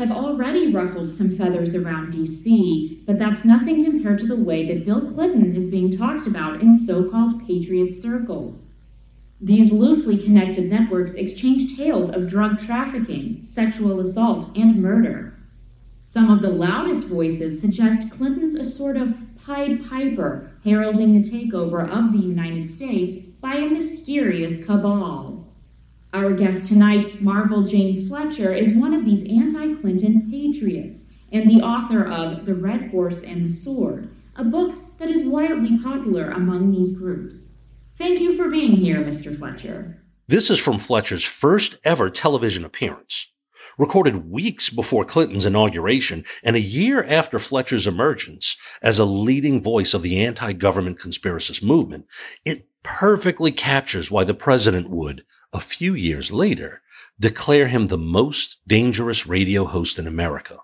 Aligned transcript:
have 0.00 0.10
already 0.10 0.72
ruffled 0.72 1.08
some 1.08 1.28
feathers 1.28 1.74
around 1.74 2.10
D.C., 2.10 3.02
but 3.06 3.18
that's 3.18 3.44
nothing 3.44 3.84
compared 3.84 4.18
to 4.20 4.26
the 4.26 4.34
way 4.34 4.66
that 4.66 4.86
Bill 4.86 5.02
Clinton 5.02 5.54
is 5.54 5.68
being 5.68 5.90
talked 5.90 6.26
about 6.26 6.62
in 6.62 6.76
so 6.76 7.08
called 7.08 7.46
patriot 7.46 7.92
circles. 7.92 8.70
These 9.42 9.72
loosely 9.72 10.16
connected 10.16 10.70
networks 10.70 11.14
exchange 11.14 11.76
tales 11.76 12.08
of 12.08 12.28
drug 12.28 12.58
trafficking, 12.58 13.44
sexual 13.44 14.00
assault, 14.00 14.48
and 14.56 14.82
murder. 14.82 15.38
Some 16.02 16.30
of 16.30 16.40
the 16.40 16.50
loudest 16.50 17.04
voices 17.04 17.60
suggest 17.60 18.10
Clinton's 18.10 18.54
a 18.54 18.64
sort 18.64 18.96
of 18.96 19.14
Pied 19.44 19.86
Piper 19.86 20.50
heralding 20.64 21.12
the 21.12 21.28
takeover 21.28 21.86
of 21.88 22.12
the 22.12 22.18
United 22.18 22.68
States 22.68 23.16
by 23.40 23.56
a 23.56 23.68
mysterious 23.68 24.64
cabal. 24.64 25.39
Our 26.12 26.32
guest 26.32 26.66
tonight, 26.66 27.22
Marvell 27.22 27.62
James 27.62 28.08
Fletcher, 28.08 28.52
is 28.52 28.72
one 28.72 28.94
of 28.94 29.04
these 29.04 29.22
anti 29.22 29.74
Clinton 29.74 30.28
patriots 30.28 31.06
and 31.30 31.48
the 31.48 31.62
author 31.62 32.04
of 32.04 32.46
The 32.46 32.54
Red 32.56 32.90
Horse 32.90 33.22
and 33.22 33.46
the 33.46 33.50
Sword, 33.50 34.10
a 34.34 34.42
book 34.42 34.98
that 34.98 35.08
is 35.08 35.22
wildly 35.22 35.78
popular 35.78 36.30
among 36.30 36.72
these 36.72 36.90
groups. 36.90 37.50
Thank 37.94 38.18
you 38.18 38.34
for 38.34 38.50
being 38.50 38.72
here, 38.72 38.98
Mr. 38.98 39.32
Fletcher. 39.32 40.02
This 40.26 40.50
is 40.50 40.58
from 40.58 40.80
Fletcher's 40.80 41.22
first 41.22 41.76
ever 41.84 42.10
television 42.10 42.64
appearance. 42.64 43.28
Recorded 43.78 44.28
weeks 44.28 44.68
before 44.68 45.04
Clinton's 45.04 45.46
inauguration 45.46 46.24
and 46.42 46.56
a 46.56 46.60
year 46.60 47.04
after 47.04 47.38
Fletcher's 47.38 47.86
emergence 47.86 48.56
as 48.82 48.98
a 48.98 49.04
leading 49.04 49.62
voice 49.62 49.94
of 49.94 50.02
the 50.02 50.18
anti 50.18 50.54
government 50.54 50.98
conspiracist 50.98 51.62
movement, 51.62 52.06
it 52.44 52.66
perfectly 52.82 53.52
captures 53.52 54.10
why 54.10 54.24
the 54.24 54.34
president 54.34 54.90
would, 54.90 55.22
a 55.52 55.60
few 55.60 55.94
years 55.94 56.30
later, 56.30 56.82
declare 57.18 57.68
him 57.68 57.88
the 57.88 57.98
most 57.98 58.56
dangerous 58.66 59.26
radio 59.26 59.64
host 59.64 59.98
in 59.98 60.06
America, 60.06 60.58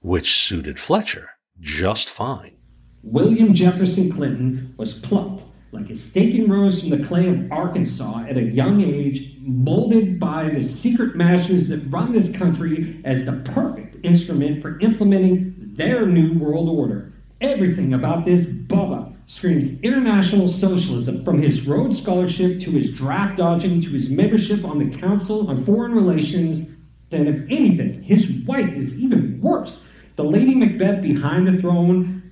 which 0.00 0.32
suited 0.32 0.80
Fletcher 0.80 1.30
just 1.60 2.08
fine. 2.08 2.56
William 3.02 3.52
Jefferson 3.52 4.10
Clinton 4.10 4.74
was 4.76 4.94
plucked 4.94 5.44
like 5.72 5.88
a 5.88 5.96
staking 5.96 6.48
rose 6.48 6.80
from 6.80 6.90
the 6.90 7.02
clay 7.02 7.28
of 7.28 7.50
Arkansas 7.50 8.24
at 8.28 8.36
a 8.36 8.42
young 8.42 8.82
age, 8.82 9.36
molded 9.40 10.20
by 10.20 10.48
the 10.50 10.62
secret 10.62 11.16
masters 11.16 11.68
that 11.68 11.78
run 11.88 12.12
this 12.12 12.30
country 12.30 13.00
as 13.04 13.24
the 13.24 13.32
perfect 13.54 13.96
instrument 14.04 14.60
for 14.60 14.78
implementing 14.80 15.54
their 15.74 16.06
new 16.06 16.38
world 16.38 16.68
order. 16.68 17.12
Everything 17.40 17.94
about 17.94 18.26
this 18.26 18.44
Bubba 18.44 19.14
screams 19.26 19.80
international 19.80 20.48
socialism 20.48 21.24
from 21.24 21.40
his 21.40 21.66
Rhodes 21.66 21.98
Scholarship 21.98 22.60
to 22.60 22.70
his 22.70 22.92
draft 22.92 23.36
dodging 23.36 23.80
to 23.82 23.90
his 23.90 24.10
membership 24.10 24.64
on 24.64 24.78
the 24.78 24.96
Council 24.98 25.48
on 25.48 25.64
Foreign 25.64 25.94
Relations. 25.94 26.70
And 27.12 27.28
if 27.28 27.42
anything, 27.50 28.02
his 28.02 28.28
wife 28.46 28.72
is 28.72 28.98
even 28.98 29.40
worse. 29.40 29.86
The 30.16 30.24
Lady 30.24 30.54
Macbeth 30.54 31.02
behind 31.02 31.46
the 31.46 31.58
throne, 31.58 32.30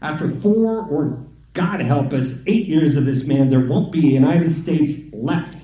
after 0.00 0.28
four 0.28 0.82
or 0.82 1.24
God 1.54 1.80
help 1.80 2.12
us, 2.12 2.42
eight 2.46 2.66
years 2.66 2.96
of 2.96 3.04
this 3.04 3.24
man, 3.24 3.50
there 3.50 3.60
won't 3.60 3.92
be 3.92 4.08
a 4.08 4.12
United 4.12 4.52
States 4.52 4.94
left. 5.12 5.61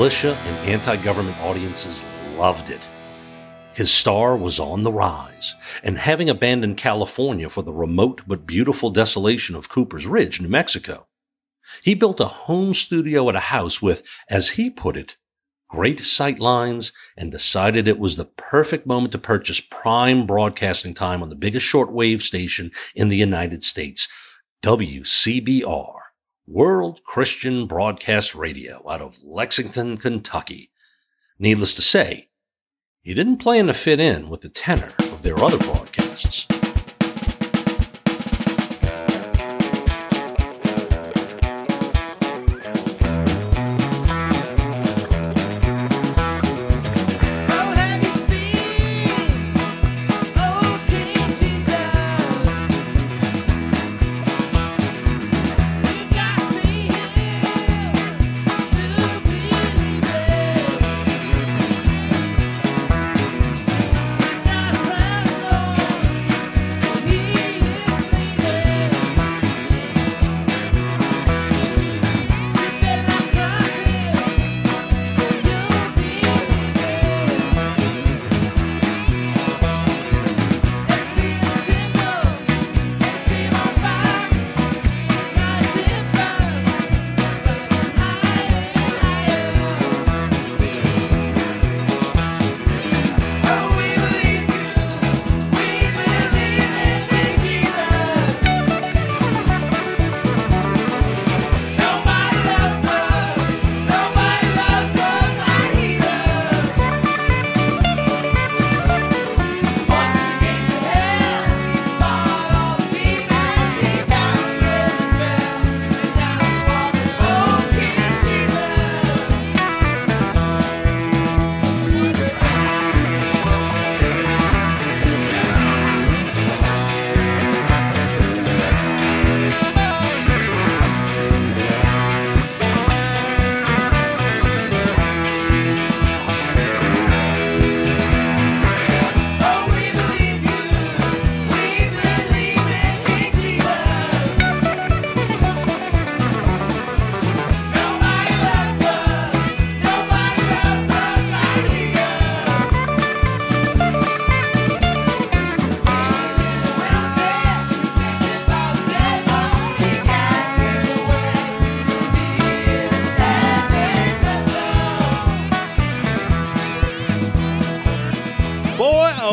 Militia 0.00 0.34
and 0.46 0.56
anti 0.66 0.96
government 0.96 1.38
audiences 1.42 2.06
loved 2.38 2.70
it. 2.70 2.80
His 3.74 3.92
star 3.92 4.34
was 4.34 4.58
on 4.58 4.82
the 4.82 4.90
rise, 4.90 5.54
and 5.82 5.98
having 5.98 6.30
abandoned 6.30 6.78
California 6.78 7.50
for 7.50 7.60
the 7.60 7.74
remote 7.74 8.22
but 8.26 8.46
beautiful 8.46 8.88
desolation 8.88 9.54
of 9.54 9.68
Cooper's 9.68 10.06
Ridge, 10.06 10.40
New 10.40 10.48
Mexico, 10.48 11.06
he 11.82 11.94
built 11.94 12.18
a 12.18 12.24
home 12.24 12.72
studio 12.72 13.28
at 13.28 13.36
a 13.36 13.40
house 13.40 13.82
with, 13.82 14.02
as 14.30 14.52
he 14.52 14.70
put 14.70 14.96
it, 14.96 15.18
great 15.68 16.00
sight 16.00 16.38
lines 16.38 16.92
and 17.18 17.30
decided 17.30 17.86
it 17.86 17.98
was 17.98 18.16
the 18.16 18.24
perfect 18.24 18.86
moment 18.86 19.12
to 19.12 19.18
purchase 19.18 19.60
prime 19.60 20.26
broadcasting 20.26 20.94
time 20.94 21.22
on 21.22 21.28
the 21.28 21.34
biggest 21.34 21.66
shortwave 21.66 22.22
station 22.22 22.70
in 22.94 23.10
the 23.10 23.18
United 23.18 23.62
States, 23.62 24.08
WCBR. 24.62 25.99
World 26.52 27.04
Christian 27.04 27.68
Broadcast 27.68 28.34
Radio 28.34 28.84
out 28.90 29.00
of 29.00 29.22
Lexington, 29.22 29.96
Kentucky. 29.96 30.72
Needless 31.38 31.76
to 31.76 31.80
say, 31.80 32.30
he 33.02 33.14
didn't 33.14 33.36
plan 33.36 33.68
to 33.68 33.72
fit 33.72 34.00
in 34.00 34.28
with 34.28 34.40
the 34.40 34.48
tenor 34.48 34.90
of 34.98 35.22
their 35.22 35.38
other 35.38 35.58
broadcasts. 35.58 36.48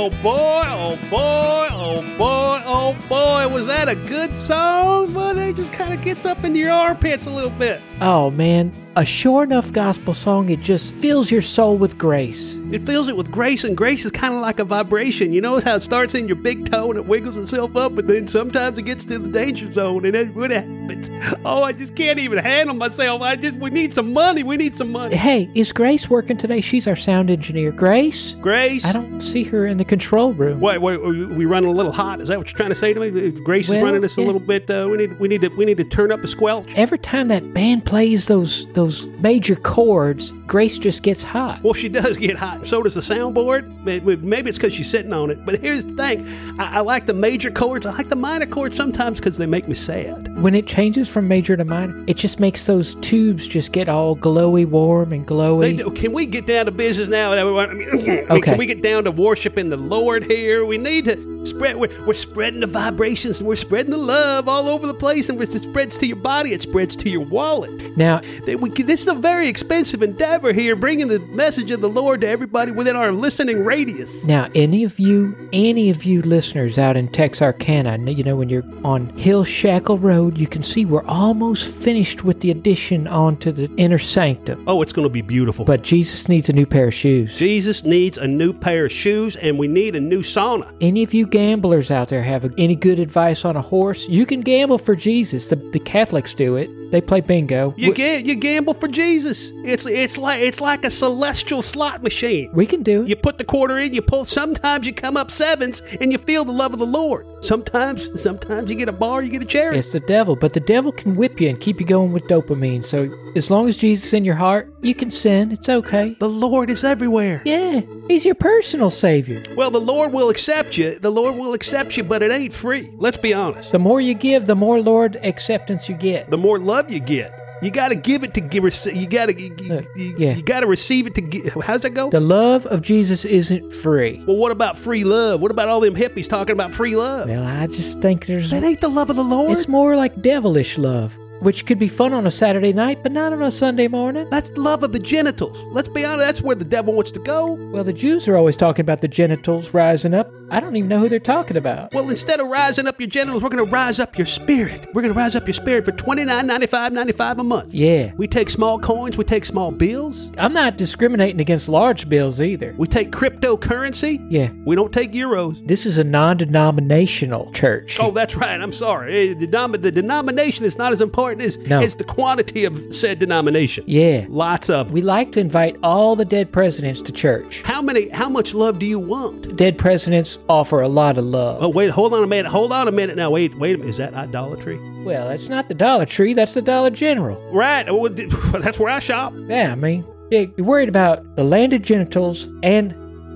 Oh 0.07 0.21
boy, 0.21 0.63
oh 0.65 1.09
boy, 1.09 1.67
oh 1.71 2.17
boy, 2.17 2.63
oh 2.65 2.95
boy, 3.09 3.47
was 3.53 3.67
that 3.67 3.89
a 3.89 3.95
good 3.95 4.33
song? 4.33 5.13
Well, 5.13 5.37
it 5.37 5.55
just 5.55 5.73
kind 5.73 5.93
of 5.93 6.01
gets 6.01 6.25
up 6.25 6.43
into 6.43 6.59
your 6.59 6.71
armpits 6.71 7.25
a 7.25 7.29
little 7.29 7.49
bit. 7.49 7.81
Oh 8.01 8.31
man, 8.31 8.71
a 8.95 9.03
sure 9.03 9.43
enough 9.43 9.71
gospel 9.73 10.13
song, 10.13 10.49
it 10.49 10.61
just 10.61 10.93
fills 10.93 11.29
your 11.29 11.41
soul 11.41 11.77
with 11.77 11.97
grace. 11.97 12.55
It 12.71 12.81
fills 12.81 13.07
it 13.07 13.15
with 13.15 13.31
grace, 13.31 13.63
and 13.63 13.77
grace 13.77 14.03
is 14.05 14.11
kind 14.11 14.33
of 14.33 14.41
like 14.41 14.59
a 14.59 14.65
vibration. 14.65 15.31
You 15.31 15.39
know 15.41 15.59
how 15.61 15.75
it 15.75 15.83
starts 15.83 16.15
in 16.15 16.27
your 16.27 16.35
big 16.35 16.69
toe 16.69 16.89
and 16.89 16.97
it 16.97 17.05
wiggles 17.05 17.37
itself 17.37 17.75
up, 17.77 17.95
but 17.95 18.07
then 18.07 18.27
sometimes 18.27 18.77
it 18.77 18.81
gets 18.83 19.05
to 19.05 19.19
the 19.19 19.29
danger 19.29 19.71
zone, 19.71 20.05
and 20.05 20.13
then 20.15 20.33
what 20.33 20.51
happens? 20.51 20.77
Oh, 21.43 21.63
I 21.63 21.73
just 21.73 21.95
can't 21.95 22.17
even 22.19 22.39
handle 22.39 22.75
myself. 22.75 23.21
I 23.21 23.35
just, 23.35 23.57
we 23.57 23.69
need 23.69 23.93
some 23.93 24.13
money. 24.13 24.43
We 24.43 24.55
need 24.57 24.75
some 24.75 24.91
money. 24.91 25.15
Hey, 25.15 25.49
is 25.53 25.71
Grace 25.73 26.09
working 26.09 26.37
today? 26.37 26.61
She's 26.61 26.87
our 26.87 26.95
sound 26.95 27.29
engineer. 27.29 27.71
Grace? 27.71 28.35
Grace. 28.41 28.85
I 28.85 28.93
don't 28.93 29.21
see 29.21 29.43
her 29.45 29.65
in 29.65 29.77
the 29.77 29.83
control 29.85 30.33
room. 30.33 30.59
Wait, 30.61 30.77
wait, 30.79 30.97
we 30.97 31.45
running 31.45 31.69
a 31.69 31.73
little 31.73 31.91
hot? 31.91 32.21
Is 32.21 32.29
that 32.29 32.37
what 32.37 32.47
you're 32.49 32.57
trying 32.57 32.69
to 32.69 32.75
say 32.75 32.93
to 32.93 32.99
me? 32.99 33.31
Grace 33.31 33.67
Well, 33.69 33.77
is 33.79 33.83
running 33.83 34.03
us 34.03 34.17
a 34.17 34.21
yeah. 34.21 34.27
little 34.27 34.39
bit. 34.41 34.69
Uh, 34.69 34.87
we 34.89 34.97
need, 34.97 35.19
we 35.19 35.27
need 35.27 35.41
to, 35.41 35.49
we 35.49 35.65
need 35.65 35.77
to 35.77 35.83
turn 35.83 36.11
up 36.11 36.23
a 36.23 36.27
squelch. 36.27 36.73
Every 36.75 36.99
time 36.99 37.27
that 37.29 37.53
band 37.53 37.85
plays 37.85 38.27
those 38.27 38.65
those 38.73 39.07
major 39.19 39.55
chords, 39.55 40.31
Grace 40.47 40.77
just 40.77 41.03
gets 41.03 41.23
hot. 41.23 41.61
Well, 41.63 41.73
she 41.73 41.89
does 41.89 42.15
get 42.17 42.37
hot. 42.37 42.56
So 42.63 42.83
does 42.83 42.95
the 42.95 43.01
soundboard. 43.01 43.83
Maybe 43.83 44.49
it's 44.49 44.57
because 44.57 44.73
she's 44.73 44.89
sitting 44.89 45.13
on 45.13 45.29
it. 45.29 45.45
But 45.45 45.59
here's 45.61 45.85
the 45.85 45.93
thing 45.95 46.27
I, 46.59 46.77
I 46.77 46.79
like 46.81 47.05
the 47.05 47.13
major 47.13 47.49
chords. 47.51 47.85
I 47.85 47.91
like 47.93 48.09
the 48.09 48.15
minor 48.15 48.45
chords 48.45 48.75
sometimes 48.75 49.19
because 49.19 49.37
they 49.37 49.45
make 49.45 49.67
me 49.67 49.75
sad. 49.75 50.41
When 50.41 50.55
it 50.55 50.67
changes 50.67 51.07
from 51.07 51.27
major 51.27 51.55
to 51.55 51.63
minor, 51.65 52.03
it 52.07 52.17
just 52.17 52.39
makes 52.39 52.65
those 52.65 52.95
tubes 52.95 53.47
just 53.47 53.71
get 53.71 53.87
all 53.89 54.15
glowy, 54.15 54.65
warm, 54.67 55.13
and 55.13 55.25
glowy. 55.27 55.77
do- 55.77 55.91
Can 55.91 56.11
we 56.13 56.25
get 56.25 56.45
down 56.45 56.65
to 56.65 56.71
business 56.71 57.09
now? 57.09 57.31
I 57.33 57.73
mean, 57.73 57.87
Okay. 58.29 58.41
Can 58.41 58.57
we 58.57 58.65
get 58.65 58.81
down 58.81 59.03
to 59.05 59.11
worshiping 59.11 59.69
the 59.69 59.77
Lord 59.77 60.23
here? 60.25 60.65
We 60.65 60.77
need 60.77 61.05
to 61.05 61.36
spread. 61.47 61.75
We're, 61.77 61.89
we're 62.05 62.13
spreading 62.13 62.59
the 62.59 62.67
vibrations 62.67 63.39
and 63.39 63.47
we're 63.47 63.55
spreading 63.55 63.91
the 63.91 63.97
love 63.97 64.47
all 64.47 64.67
over 64.69 64.85
the 64.87 64.93
place. 64.93 65.29
And 65.29 65.41
it 65.41 65.49
spreads 65.51 65.97
to 65.99 66.05
your 66.07 66.17
body. 66.17 66.53
It 66.53 66.61
spreads 66.61 66.95
to 66.97 67.09
your 67.09 67.21
wallet. 67.25 67.97
Now, 67.97 68.21
They- 68.45 68.55
we- 68.55 68.69
This 68.69 69.01
is 69.01 69.07
a 69.07 69.13
very 69.15 69.47
expensive 69.47 70.01
endeavor 70.03 70.53
here, 70.53 70.75
bringing 70.75 71.07
the 71.07 71.19
message 71.19 71.71
of 71.71 71.81
the 71.81 71.89
Lord 71.89 72.21
to 72.21 72.27
everybody 72.27 72.71
within 72.71 72.95
our 72.95 73.11
listening 73.11 73.63
radius. 73.65 74.25
Now, 74.27 74.49
any 74.55 74.83
of 74.83 74.99
you, 74.99 75.35
any 75.51 75.89
of 75.89 76.03
you 76.05 76.21
listeners 76.21 76.77
out 76.77 76.95
in 76.95 77.07
Texarkana, 77.09 77.97
you 78.11 78.23
know, 78.23 78.35
when 78.35 78.49
you're 78.49 78.63
on 78.83 79.07
Hill 79.17 79.43
Shackle 79.43 79.97
Road, 79.97 80.37
you 80.37 80.47
can 80.47 80.63
see 80.63 80.85
we're 80.85 81.03
almost 81.05 81.71
finished 81.71 82.23
with 82.23 82.39
the 82.41 82.51
addition 82.51 83.07
onto 83.07 83.51
the 83.51 83.69
inner 83.77 83.97
sanctum. 83.97 84.63
Oh, 84.67 84.81
it's 84.81 84.93
going 84.93 85.07
to 85.07 85.13
be 85.13 85.21
beautiful. 85.21 85.65
But 85.65 85.81
Jesus 85.83 86.27
needs 86.29 86.49
a 86.49 86.53
new 86.53 86.65
pair 86.65 86.87
of 86.87 86.93
shoes. 86.93 87.35
Jesus 87.37 87.83
needs 87.83 88.17
a 88.17 88.27
new 88.27 88.53
pair 88.53 88.85
of 88.85 88.91
shoes, 88.91 89.35
and 89.37 89.57
we 89.57 89.67
need 89.67 89.95
a 89.95 89.99
new 89.99 90.19
sauna. 90.21 90.67
Any 90.81 91.03
of 91.03 91.13
you 91.13 91.25
gamblers 91.37 91.91
out 91.91 92.07
there 92.07 92.23
have 92.23 92.51
any 92.57 92.75
good 92.75 92.97
advice 92.97 93.45
on 93.45 93.55
a 93.55 93.61
horse? 93.61 94.09
You 94.09 94.25
can 94.25 94.41
gamble 94.41 94.79
for 94.79 94.95
Jesus. 94.95 95.49
The, 95.49 95.55
the 95.55 95.77
Catholics 95.77 96.33
do 96.33 96.55
it. 96.55 96.67
They 96.91 97.01
play 97.01 97.21
bingo. 97.21 97.73
You 97.77 97.93
ga- 97.93 98.21
you 98.23 98.35
gamble 98.35 98.73
for 98.73 98.87
Jesus. 98.87 99.51
It's 99.65 99.85
it's 99.85 100.17
like 100.17 100.41
it's 100.41 100.61
like 100.61 100.85
a 100.85 100.91
celestial 100.91 101.61
slot 101.61 102.03
machine. 102.03 102.49
we 102.53 102.65
can 102.65 102.83
do 102.83 103.03
it. 103.03 103.09
You 103.09 103.15
put 103.15 103.37
the 103.37 103.43
quarter 103.43 103.77
in, 103.77 103.93
you 103.93 104.01
pull. 104.01 104.25
Sometimes 104.25 104.85
you 104.85 104.93
come 104.93 105.17
up 105.17 105.31
sevens, 105.31 105.81
and 106.01 106.11
you 106.11 106.17
feel 106.17 106.45
the 106.45 106.51
love 106.51 106.73
of 106.73 106.79
the 106.79 106.85
Lord. 106.85 107.25
Sometimes, 107.43 108.09
sometimes 108.21 108.69
you 108.69 108.75
get 108.75 108.89
a 108.89 108.91
bar, 108.93 109.21
you 109.23 109.29
get 109.29 109.41
a 109.41 109.45
cherry. 109.45 109.77
It's 109.77 109.91
the 109.93 109.99
devil, 110.01 110.35
but 110.35 110.53
the 110.53 110.59
devil 110.59 110.91
can 110.91 111.15
whip 111.15 111.39
you 111.39 111.49
and 111.49 111.59
keep 111.59 111.79
you 111.79 111.85
going 111.85 112.11
with 112.11 112.23
dopamine. 112.25 112.83
So 112.85 113.09
as 113.35 113.49
long 113.49 113.67
as 113.67 113.77
Jesus 113.77 114.05
is 114.07 114.13
in 114.13 114.25
your 114.25 114.35
heart, 114.35 114.73
you 114.81 114.93
can 114.95 115.09
sin. 115.11 115.51
It's 115.51 115.69
okay. 115.69 116.15
The 116.19 116.29
Lord 116.29 116.69
is 116.69 116.83
everywhere. 116.83 117.41
Yeah, 117.45 117.81
he's 118.07 118.25
your 118.25 118.35
personal 118.35 118.89
savior. 118.89 119.43
Well, 119.55 119.71
the 119.71 119.79
Lord 119.79 120.13
will 120.13 120.29
accept 120.29 120.77
you. 120.77 120.99
The 120.99 121.11
Lord 121.11 121.35
will 121.35 121.53
accept 121.53 121.97
you, 121.97 122.03
but 122.03 122.21
it 122.23 122.31
ain't 122.31 122.53
free. 122.53 122.89
Let's 122.97 123.17
be 123.17 123.33
honest. 123.33 123.71
The 123.71 123.79
more 123.79 124.01
you 124.01 124.13
give, 124.13 124.45
the 124.45 124.55
more 124.55 124.79
Lord 124.81 125.17
acceptance 125.23 125.87
you 125.89 125.95
get. 125.95 126.29
The 126.29 126.37
more 126.37 126.59
love 126.59 126.76
you 126.89 126.99
get, 126.99 127.33
you 127.61 127.71
got 127.71 127.89
to 127.89 127.95
give 127.95 128.23
it 128.23 128.33
to 128.35 128.41
give. 128.41 128.63
You 128.63 129.07
got 129.07 129.27
to 129.27 129.41
you, 129.41 129.55
you, 129.95 130.15
yeah. 130.17 130.35
you 130.35 130.43
got 130.43 130.59
to 130.59 130.67
receive 130.67 131.07
it 131.07 131.15
to 131.15 131.21
give. 131.21 131.53
How's 131.63 131.81
that 131.81 131.91
go? 131.91 132.09
The 132.09 132.19
love 132.19 132.65
of 132.67 132.81
Jesus 132.81 133.25
isn't 133.25 133.73
free. 133.73 134.23
well, 134.27 134.37
what 134.37 134.51
about 134.51 134.77
free 134.77 135.03
love? 135.03 135.41
What 135.41 135.51
about 135.51 135.67
all 135.67 135.79
them 135.79 135.95
hippies 135.95 136.29
talking 136.29 136.53
about 136.53 136.73
free 136.73 136.95
love? 136.95 137.27
Well, 137.29 137.43
I 137.43 137.67
just 137.67 137.99
think 137.99 138.27
there's 138.27 138.51
That 138.51 138.63
ain't 138.63 138.81
the 138.81 138.89
love 138.89 139.09
of 139.09 139.15
the 139.15 139.23
Lord. 139.23 139.51
it's 139.51 139.67
more 139.67 139.95
like 139.95 140.21
devilish 140.21 140.77
love, 140.77 141.17
which 141.39 141.65
could 141.65 141.79
be 141.79 141.87
fun 141.87 142.13
on 142.13 142.27
a 142.27 142.31
Saturday 142.31 142.73
night, 142.73 143.01
but 143.01 143.11
not 143.11 143.33
on 143.33 143.41
a 143.41 143.49
Sunday 143.49 143.87
morning. 143.87 144.29
That's 144.29 144.51
love 144.51 144.83
of 144.83 144.93
the 144.93 144.99
genitals. 144.99 145.63
Let's 145.71 145.89
be 145.89 146.05
honest. 146.05 146.19
That's 146.19 146.41
where 146.43 146.55
the 146.55 146.65
devil 146.65 146.93
wants 146.93 147.11
to 147.11 147.19
go. 147.19 147.53
Well, 147.71 147.83
the 147.83 147.93
Jews 147.93 148.27
are 148.27 148.37
always 148.37 148.55
talking 148.57 148.83
about 148.83 149.01
the 149.01 149.07
genitals 149.07 149.73
rising 149.73 150.13
up. 150.13 150.31
I 150.49 150.59
don't 150.59 150.75
even 150.75 150.87
know 150.87 150.99
who 150.99 151.09
they're 151.09 151.19
talking 151.19 151.57
about. 151.57 151.93
Well, 151.93 152.09
instead 152.09 152.39
of 152.39 152.47
rising 152.47 152.87
up 152.87 152.99
your 152.99 153.07
genitals, 153.09 153.43
we're 153.43 153.49
going 153.49 153.65
to 153.65 153.69
rise 153.71 153.99
up 153.99 154.17
your 154.17 154.27
spirit. 154.27 154.85
We're 154.93 155.01
going 155.01 155.13
to 155.13 155.17
rise 155.19 155.35
up 155.35 155.45
your 155.47 155.53
spirit 155.53 155.83
for 155.85 155.91
twenty 155.91 156.23
nine 156.25 156.47
ninety 156.47 156.67
five 156.67 156.93
ninety 156.93 157.11
five 157.11 157.39
a 157.39 157.43
month. 157.43 157.73
Yeah. 157.73 158.11
We 158.17 158.27
take 158.27 158.49
small 158.49 158.79
coins, 158.79 159.17
we 159.17 159.23
take 159.25 159.45
small 159.45 159.71
bills, 159.71 160.31
I'm 160.37 160.53
not 160.53 160.77
discriminating 160.77 161.41
against 161.41 161.67
large 161.69 162.07
bills 162.07 162.41
either. 162.41 162.73
we 162.77 162.87
take 162.87 163.11
cryptocurrency. 163.11 164.25
Yeah. 164.29 164.49
We 164.65 164.75
don't 164.75 164.93
take 164.93 165.11
euros. 165.11 165.65
This 165.67 165.85
is 165.85 165.97
a 165.97 166.03
non 166.03 166.37
denominational 166.37 167.51
church. 167.51 167.97
Oh, 167.99 168.11
that's 168.11 168.35
right. 168.35 168.59
I'm 168.61 168.71
sorry. 168.71 169.31
Eh, 169.31 169.33
The, 169.33 169.47
denom- 169.47 169.81
the 169.81 169.91
denomination 169.91 170.65
is 170.65 170.77
not 170.77 170.91
as 170.93 171.01
important 171.01 171.41
as, 171.41 171.57
No. 171.57 171.81
as 171.81 171.95
the 171.95 172.03
quantity 172.03 172.65
of 172.65 172.93
said 172.95 173.19
denomination. 173.19 173.83
Yeah. 173.87 174.25
Lots 174.29 174.69
of. 174.69 174.91
We 174.91 175.01
like 175.01 175.31
to 175.33 175.39
invite 175.39 175.75
all 175.83 176.15
the 176.15 176.25
dead 176.25 176.51
presidents 176.51 177.01
to 177.03 177.11
church. 177.11 177.61
How 177.63 177.81
many? 177.81 178.09
How 178.09 178.29
much 178.29 178.53
love 178.53 178.79
do 178.79 178.85
you 178.85 178.99
want? 178.99 179.55
Dead 179.57 179.77
presidents 179.77 180.36
offer 180.49 180.81
a 180.81 180.87
lot 180.87 181.17
of 181.17 181.25
love. 181.25 181.61
Oh, 181.61 181.69
wait. 181.69 181.89
Hold 181.91 182.13
on 182.13 182.23
a 182.23 182.27
minute. 182.27 182.49
Hold 182.49 182.71
on 182.71 182.87
a 182.87 182.91
minute. 182.91 183.15
Now, 183.15 183.29
wait. 183.29 183.57
Wait 183.57 183.75
a 183.75 183.77
minute. 183.77 183.89
Is 183.89 183.97
that 183.97 184.13
idolatry? 184.13 184.77
Well, 185.03 185.29
that's 185.29 185.47
not 185.47 185.67
the 185.67 185.73
Dollar 185.73 186.05
Tree, 186.05 186.33
that's 186.33 186.53
the 186.53 186.61
Dollar 186.61 186.89
General. 186.89 187.37
Right. 187.53 187.85
Th- 187.85 188.29
That's 188.61 188.77
where 188.79 188.89
I 188.89 188.99
shop. 188.99 189.33
Yeah, 189.35 189.71
I 189.71 189.75
mean, 189.75 190.05
you're 190.31 190.47
worried 190.57 190.89
about 190.89 191.35
the 191.35 191.43
landed 191.43 191.83
genitals 191.83 192.47
and. 192.63 192.93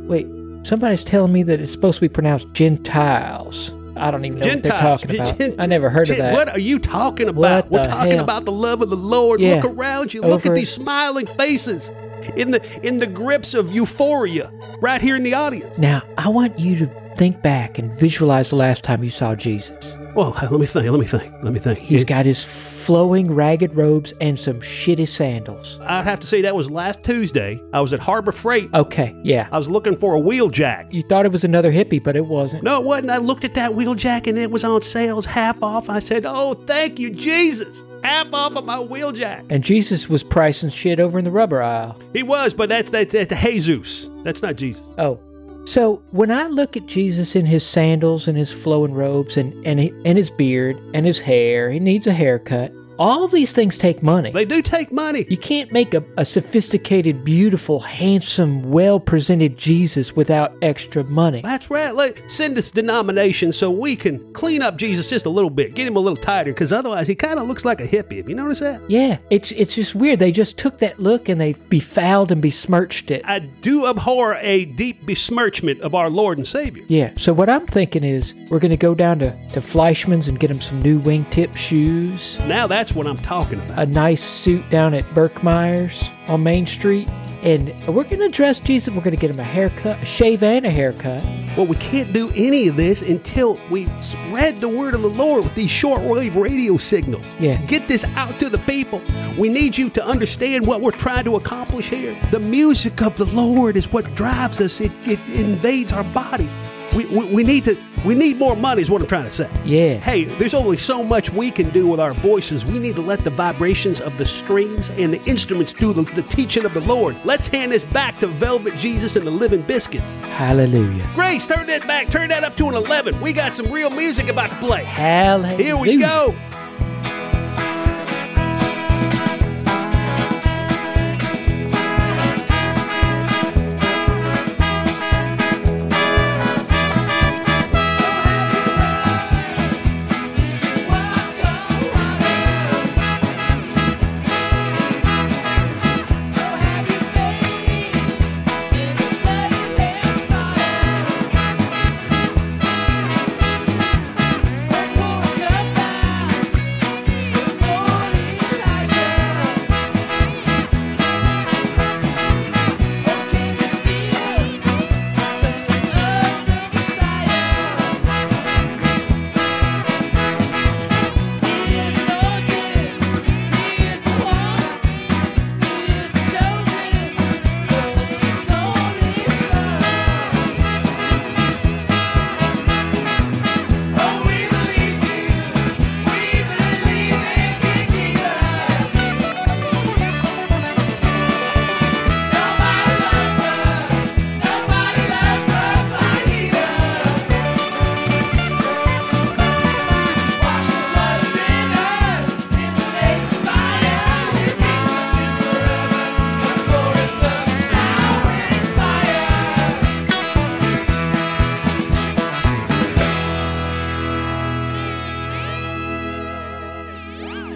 Wait, 0.09 0.27
somebody's 0.63 1.03
telling 1.05 1.31
me 1.31 1.43
that 1.43 1.61
it's 1.61 1.71
supposed 1.71 1.95
to 1.97 2.01
be 2.01 2.09
pronounced 2.09 2.51
Gentiles. 2.51 3.71
I 3.95 4.09
don't 4.11 4.25
even 4.25 4.39
know 4.39 4.47
what 4.47 4.63
they're 4.63 4.71
Gentiles. 4.71 5.01
talking 5.01 5.19
about. 5.21 5.59
I 5.59 5.65
never 5.67 5.89
heard 5.89 6.09
of 6.09 6.17
that. 6.17 6.33
What 6.33 6.49
are 6.49 6.59
you 6.59 6.79
talking 6.79 7.27
about? 7.29 7.69
What 7.69 7.87
We're 7.87 7.91
talking 7.93 8.11
hell? 8.13 8.23
about 8.23 8.45
the 8.45 8.51
love 8.51 8.81
of 8.81 8.89
the 8.89 8.95
Lord. 8.97 9.39
Yeah. 9.39 9.55
Look 9.55 9.65
around 9.65 10.13
you. 10.13 10.21
Look 10.21 10.31
Over- 10.45 10.49
at 10.53 10.55
these 10.55 10.71
smiling 10.71 11.27
faces 11.27 11.89
in 12.35 12.51
the 12.51 12.79
in 12.85 12.97
the 12.97 13.07
grips 13.07 13.53
of 13.53 13.71
euphoria 13.73 14.51
right 14.81 15.01
here 15.01 15.15
in 15.15 15.23
the 15.23 15.33
audience. 15.33 15.77
Now, 15.77 16.03
I 16.17 16.29
want 16.29 16.57
you 16.59 16.75
to 16.77 17.01
think 17.17 17.41
back 17.41 17.77
and 17.77 17.91
visualize 17.93 18.49
the 18.49 18.55
last 18.55 18.83
time 18.83 19.03
you 19.03 19.09
saw 19.09 19.35
Jesus. 19.35 19.95
Well, 20.15 20.31
let 20.41 20.51
me 20.51 20.65
think. 20.65 20.89
Let 20.89 20.99
me 20.99 21.05
think. 21.05 21.33
Let 21.43 21.53
me 21.53 21.59
think. 21.59 21.79
He's 21.79 22.03
got 22.03 22.25
his 22.25 22.43
flowing 22.43 23.33
ragged 23.33 23.75
robes 23.75 24.13
and 24.19 24.37
some 24.39 24.59
shitty 24.59 25.07
sandals. 25.07 25.79
I'd 25.83 26.03
have 26.03 26.19
to 26.19 26.27
say 26.27 26.41
that 26.41 26.55
was 26.55 26.69
last 26.69 27.03
Tuesday. 27.03 27.61
I 27.71 27.79
was 27.79 27.93
at 27.93 27.99
Harbor 28.01 28.31
Freight. 28.31 28.69
Okay, 28.73 29.15
yeah. 29.23 29.47
I 29.51 29.57
was 29.57 29.71
looking 29.71 29.95
for 29.95 30.13
a 30.13 30.19
wheel 30.19 30.49
jack. 30.49 30.93
You 30.93 31.03
thought 31.03 31.25
it 31.25 31.31
was 31.31 31.43
another 31.43 31.71
hippie, 31.71 32.03
but 32.03 32.15
it 32.15 32.25
wasn't. 32.25 32.63
No, 32.63 32.77
it 32.81 32.85
wasn't. 32.85 33.11
I 33.11 33.17
looked 33.17 33.45
at 33.45 33.53
that 33.53 33.73
wheel 33.73 33.95
jack 33.95 34.27
and 34.27 34.37
it 34.37 34.51
was 34.51 34.63
on 34.63 34.81
sale. 34.81 35.11
It 35.11 35.15
was 35.15 35.25
half 35.25 35.61
off. 35.63 35.89
I 35.89 35.99
said, 35.99 36.25
"Oh, 36.25 36.55
thank 36.55 36.99
you, 36.99 37.09
Jesus! 37.09 37.85
Half 38.03 38.33
off 38.33 38.55
of 38.55 38.65
my 38.65 38.79
wheel 38.79 39.11
jack." 39.11 39.45
And 39.49 39.63
Jesus 39.63 40.09
was 40.09 40.23
pricing 40.23 40.69
shit 40.69 40.99
over 40.99 41.19
in 41.19 41.25
the 41.25 41.31
rubber 41.31 41.61
aisle. 41.61 41.99
He 42.13 42.23
was, 42.23 42.53
but 42.53 42.69
that's 42.69 42.91
that's, 42.91 43.13
that's 43.13 43.41
Jesus. 43.41 44.09
That's 44.23 44.41
not 44.41 44.55
Jesus. 44.55 44.83
Oh. 44.97 45.19
So 45.65 46.01
when 46.09 46.31
I 46.31 46.47
look 46.47 46.75
at 46.75 46.87
Jesus 46.87 47.35
in 47.35 47.45
his 47.45 47.63
sandals 47.63 48.27
and 48.27 48.35
his 48.35 48.51
flowing 48.51 48.93
robes 48.93 49.37
and, 49.37 49.65
and, 49.65 49.79
he, 49.79 49.93
and 50.05 50.17
his 50.17 50.31
beard 50.31 50.81
and 50.95 51.05
his 51.05 51.19
hair, 51.19 51.69
he 51.69 51.79
needs 51.79 52.07
a 52.07 52.13
haircut. 52.13 52.73
All 53.01 53.27
these 53.27 53.51
things 53.51 53.79
take 53.79 54.03
money. 54.03 54.29
They 54.29 54.45
do 54.45 54.61
take 54.61 54.91
money. 54.91 55.25
You 55.27 55.35
can't 55.35 55.71
make 55.71 55.95
a, 55.95 56.03
a 56.17 56.23
sophisticated, 56.23 57.23
beautiful, 57.23 57.79
handsome, 57.79 58.69
well 58.69 58.99
presented 58.99 59.57
Jesus 59.57 60.15
without 60.15 60.53
extra 60.61 61.03
money. 61.05 61.41
That's 61.41 61.71
right. 61.71 61.95
Like, 61.95 62.29
send 62.29 62.59
us 62.59 62.69
denomination 62.69 63.53
so 63.53 63.71
we 63.71 63.95
can 63.95 64.31
clean 64.33 64.61
up 64.61 64.77
Jesus 64.77 65.07
just 65.07 65.25
a 65.25 65.31
little 65.31 65.49
bit, 65.49 65.73
get 65.73 65.87
him 65.87 65.95
a 65.95 65.99
little 65.99 66.15
tighter, 66.15 66.51
because 66.53 66.71
otherwise 66.71 67.07
he 67.07 67.15
kind 67.15 67.39
of 67.39 67.47
looks 67.47 67.65
like 67.65 67.81
a 67.81 67.87
hippie. 67.87 68.17
Have 68.17 68.29
you 68.29 68.35
noticed 68.35 68.61
that? 68.61 68.87
Yeah, 68.87 69.17
it's 69.31 69.51
it's 69.53 69.73
just 69.73 69.95
weird. 69.95 70.19
They 70.19 70.31
just 70.31 70.59
took 70.59 70.77
that 70.77 70.99
look 70.99 71.27
and 71.27 71.41
they 71.41 71.53
befouled 71.53 72.31
and 72.31 72.39
besmirched 72.39 73.09
it. 73.09 73.23
I 73.25 73.39
do 73.39 73.87
abhor 73.87 74.35
a 74.35 74.65
deep 74.65 75.07
besmirchment 75.07 75.81
of 75.81 75.95
our 75.95 76.11
Lord 76.11 76.37
and 76.37 76.45
Savior. 76.45 76.83
Yeah, 76.87 77.13
so 77.17 77.33
what 77.33 77.49
I'm 77.49 77.65
thinking 77.65 78.03
is 78.03 78.35
we're 78.51 78.59
going 78.59 78.69
to 78.69 78.77
go 78.77 78.93
down 78.93 79.17
to, 79.19 79.49
to 79.53 79.59
Fleischman's 79.59 80.27
and 80.27 80.39
get 80.39 80.51
him 80.51 80.61
some 80.61 80.83
new 80.83 81.01
wingtip 81.01 81.57
shoes, 81.57 82.37
Now 82.41 82.67
that's 82.67 82.90
what 82.95 83.07
I'm 83.07 83.17
talking 83.17 83.59
about. 83.59 83.79
a 83.79 83.85
nice 83.85 84.23
suit 84.23 84.69
down 84.69 84.93
at 84.93 85.03
Berkmeyer's 85.15 86.09
on 86.27 86.43
Main 86.43 86.65
Street, 86.65 87.07
and 87.43 87.69
we're 87.87 88.03
going 88.03 88.19
to 88.19 88.29
dress 88.29 88.59
Jesus. 88.59 88.93
We're 88.93 89.01
going 89.01 89.15
to 89.15 89.19
get 89.19 89.31
him 89.31 89.39
a 89.39 89.43
haircut, 89.43 90.01
a 90.01 90.05
shave, 90.05 90.43
and 90.43 90.65
a 90.65 90.69
haircut. 90.69 91.23
Well, 91.57 91.65
we 91.65 91.75
can't 91.77 92.13
do 92.13 92.31
any 92.35 92.67
of 92.67 92.77
this 92.77 93.01
until 93.01 93.59
we 93.69 93.87
spread 93.99 94.61
the 94.61 94.69
word 94.69 94.93
of 94.93 95.01
the 95.01 95.09
Lord 95.09 95.43
with 95.43 95.55
these 95.55 95.69
shortwave 95.69 96.35
radio 96.35 96.77
signals. 96.77 97.25
Yeah. 97.39 97.57
Get 97.65 97.87
this 97.87 98.03
out 98.15 98.39
to 98.39 98.49
the 98.49 98.59
people. 98.59 99.01
We 99.37 99.49
need 99.49 99.77
you 99.77 99.89
to 99.91 100.05
understand 100.05 100.65
what 100.65 100.81
we're 100.81 100.91
trying 100.91 101.25
to 101.25 101.35
accomplish 101.35 101.89
here. 101.89 102.17
The 102.31 102.39
music 102.39 103.01
of 103.01 103.17
the 103.17 103.25
Lord 103.25 103.75
is 103.75 103.91
what 103.91 104.13
drives 104.15 104.61
us. 104.61 104.79
It, 104.79 104.91
it 105.07 105.19
invades 105.27 105.91
our 105.91 106.03
body. 106.05 106.49
We, 106.95 107.05
we, 107.05 107.25
we 107.25 107.43
need 107.43 107.65
to 107.65 107.77
we 108.03 108.15
need 108.15 108.37
more 108.37 108.55
money 108.55 108.81
is 108.81 108.89
what 108.89 109.01
I'm 109.01 109.07
trying 109.07 109.25
to 109.25 109.31
say. 109.31 109.49
Yeah. 109.63 109.97
Hey, 109.97 110.23
there's 110.25 110.55
only 110.55 110.77
so 110.77 111.03
much 111.03 111.29
we 111.29 111.51
can 111.51 111.69
do 111.69 111.87
with 111.87 111.99
our 111.99 112.13
voices. 112.13 112.65
We 112.65 112.79
need 112.79 112.95
to 112.95 113.01
let 113.01 113.23
the 113.23 113.29
vibrations 113.29 114.01
of 114.01 114.17
the 114.17 114.25
strings 114.25 114.89
and 114.89 115.13
the 115.13 115.23
instruments 115.25 115.71
do 115.71 115.93
the, 115.93 116.01
the 116.13 116.23
teaching 116.23 116.65
of 116.65 116.73
the 116.73 116.81
Lord. 116.81 117.15
Let's 117.25 117.47
hand 117.47 117.71
this 117.71 117.85
back 117.85 118.19
to 118.19 118.27
Velvet 118.27 118.75
Jesus 118.75 119.15
and 119.15 119.25
the 119.25 119.31
Living 119.31 119.61
Biscuits. 119.61 120.15
Hallelujah. 120.15 121.07
Grace, 121.13 121.45
turn 121.45 121.67
that 121.67 121.85
back. 121.85 122.09
Turn 122.09 122.29
that 122.29 122.43
up 122.43 122.55
to 122.55 122.67
an 122.69 122.73
11. 122.73 123.21
We 123.21 123.33
got 123.33 123.53
some 123.53 123.71
real 123.71 123.91
music 123.91 124.27
about 124.27 124.49
to 124.49 124.55
play. 124.57 124.83
Hallelujah. 124.83 125.57
Here 125.63 125.77
we 125.77 125.97
go. 125.97 126.35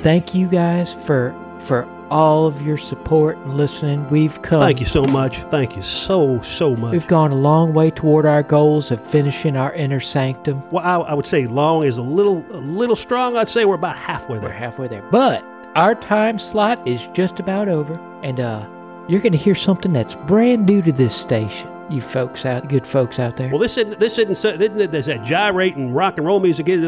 Thank 0.06 0.36
you 0.36 0.48
guys 0.48 0.94
for 0.94 1.34
for 1.58 1.88
all 2.12 2.46
of 2.46 2.62
your 2.62 2.78
support 2.78 3.38
and 3.38 3.58
listening. 3.58 4.08
We've 4.10 4.40
come 4.44 4.62
Thank 4.62 4.80
you 4.80 4.86
so 4.86 5.04
much. 5.06 5.40
Thank 5.40 5.76
you 5.76 5.82
so, 5.82 6.40
so 6.42 6.76
much. 6.76 6.92
We've 6.92 7.08
gone 7.08 7.32
a 7.32 7.36
long 7.36 7.74
way 7.74 7.90
toward 7.90 8.28
our 8.28 8.44
goals 8.44 8.92
of 8.92 9.02
finishing 9.04 9.58
our 9.58 9.74
inner 9.74 10.00
sanctum. 10.00 10.62
Well, 10.70 10.86
I, 10.86 11.10
I 11.10 11.14
would 11.16 11.26
say 11.26 11.48
long 11.48 11.86
is 11.86 11.98
a 11.98 12.04
little, 12.04 12.46
a 12.52 12.62
little 12.62 12.96
strong. 12.96 13.36
I'd 13.36 13.50
say 13.50 13.66
we're 13.66 13.74
about 13.74 13.96
halfway 13.98 14.38
We're 14.38 14.50
there. 14.50 14.54
halfway 14.54 14.88
there. 14.88 15.02
But 15.10 15.44
our 15.74 15.96
time 15.96 16.38
slot 16.38 16.88
is 16.88 17.08
just 17.14 17.40
about 17.40 17.68
over. 17.68 18.00
And 18.22 18.40
uh 18.40 18.64
you're 19.08 19.22
gonna 19.22 19.38
hear 19.38 19.56
something 19.56 19.92
that's 19.92 20.14
brand 20.14 20.68
new 20.68 20.84
to 20.84 20.92
this 20.92 21.16
station. 21.16 21.75
You 21.90 22.02
folks 22.02 22.46
out 22.46 22.68
good 22.68 22.86
folks 22.88 23.20
out 23.20 23.36
there. 23.36 23.50
Well, 23.50 23.60
this 23.60 23.78
isn't 23.78 24.00
this 24.00 24.18
isn't 24.18 24.36
so- 24.36 24.58
this 24.58 24.74
isn't 24.74 24.92
this 24.92 25.06
that 25.06 25.24
gyrating 25.24 25.94
rock 25.94 26.18
and 26.18 26.26
roll 26.26 26.40
music. 26.40 26.66
This 26.66 26.82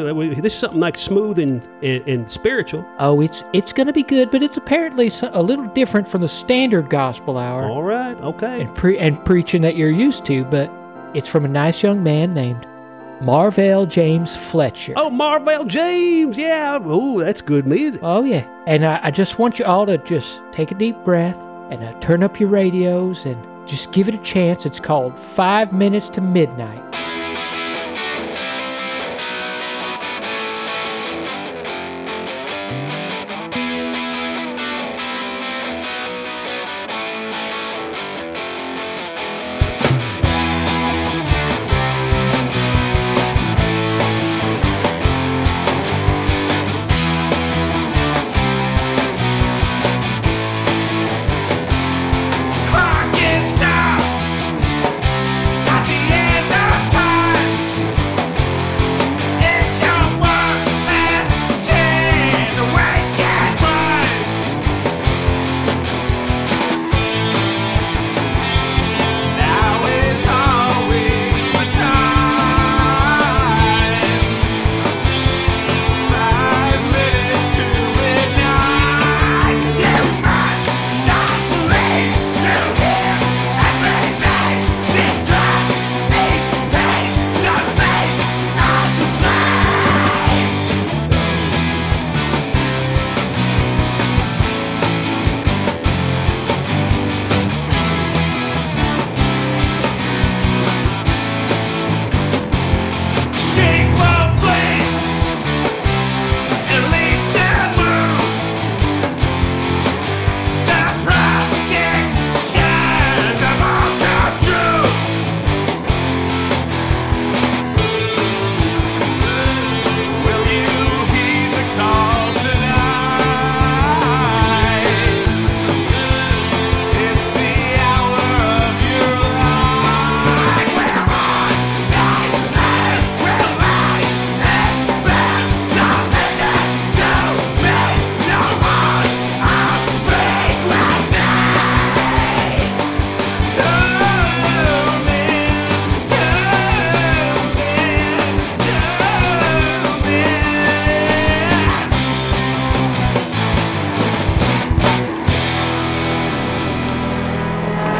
is 0.53 0.53
something 0.59 0.79
like 0.79 0.97
smooth 0.97 1.37
and, 1.37 1.63
and, 1.83 2.07
and 2.07 2.31
spiritual. 2.31 2.83
oh, 2.99 3.21
it's 3.21 3.43
it's 3.53 3.71
gonna 3.73 3.93
be 3.93 4.01
good, 4.03 4.31
but 4.31 4.41
it's 4.41 4.57
apparently 4.57 5.11
a 5.21 5.43
little 5.43 5.65
different 5.67 6.07
from 6.07 6.21
the 6.21 6.27
standard 6.27 6.89
gospel 6.89 7.37
hour 7.37 7.63
All 7.65 7.83
right, 7.83 8.17
okay. 8.21 8.61
and 8.61 8.73
pre- 8.75 8.97
and 8.97 9.23
preaching 9.23 9.61
that 9.61 9.75
you're 9.77 9.91
used 9.91 10.25
to, 10.25 10.43
but 10.45 10.71
It's 11.13 11.27
from 11.27 11.45
a 11.45 11.47
nice 11.47 11.83
young 11.83 12.01
man 12.03 12.33
named 12.33 12.65
Marvell 13.21 13.85
James 13.85 14.35
Fletcher. 14.35 14.93
Oh, 14.95 15.09
Marvell 15.09 15.65
James. 15.65 16.37
Yeah. 16.37 16.79
Oh, 16.83 17.19
that's 17.19 17.41
good 17.41 17.65
music. 17.65 18.01
Oh, 18.03 18.23
yeah. 18.23 18.45
And 18.67 18.85
I, 18.85 18.99
I 19.03 19.11
just 19.11 19.39
want 19.39 19.57
you 19.57 19.65
all 19.65 19.85
to 19.87 19.97
just 19.99 20.41
take 20.51 20.71
a 20.71 20.75
deep 20.75 20.95
breath 21.03 21.37
and 21.71 21.83
uh, 21.83 21.93
turn 21.99 22.21
up 22.23 22.39
your 22.39 22.49
radios 22.49 23.25
and 23.25 23.37
just 23.67 23.91
give 23.91 24.07
it 24.07 24.15
a 24.15 24.19
chance. 24.19 24.65
It's 24.65 24.79
called 24.79 25.19
Five 25.19 25.73
Minutes 25.73 26.09
to 26.11 26.21
Midnight. 26.21 26.83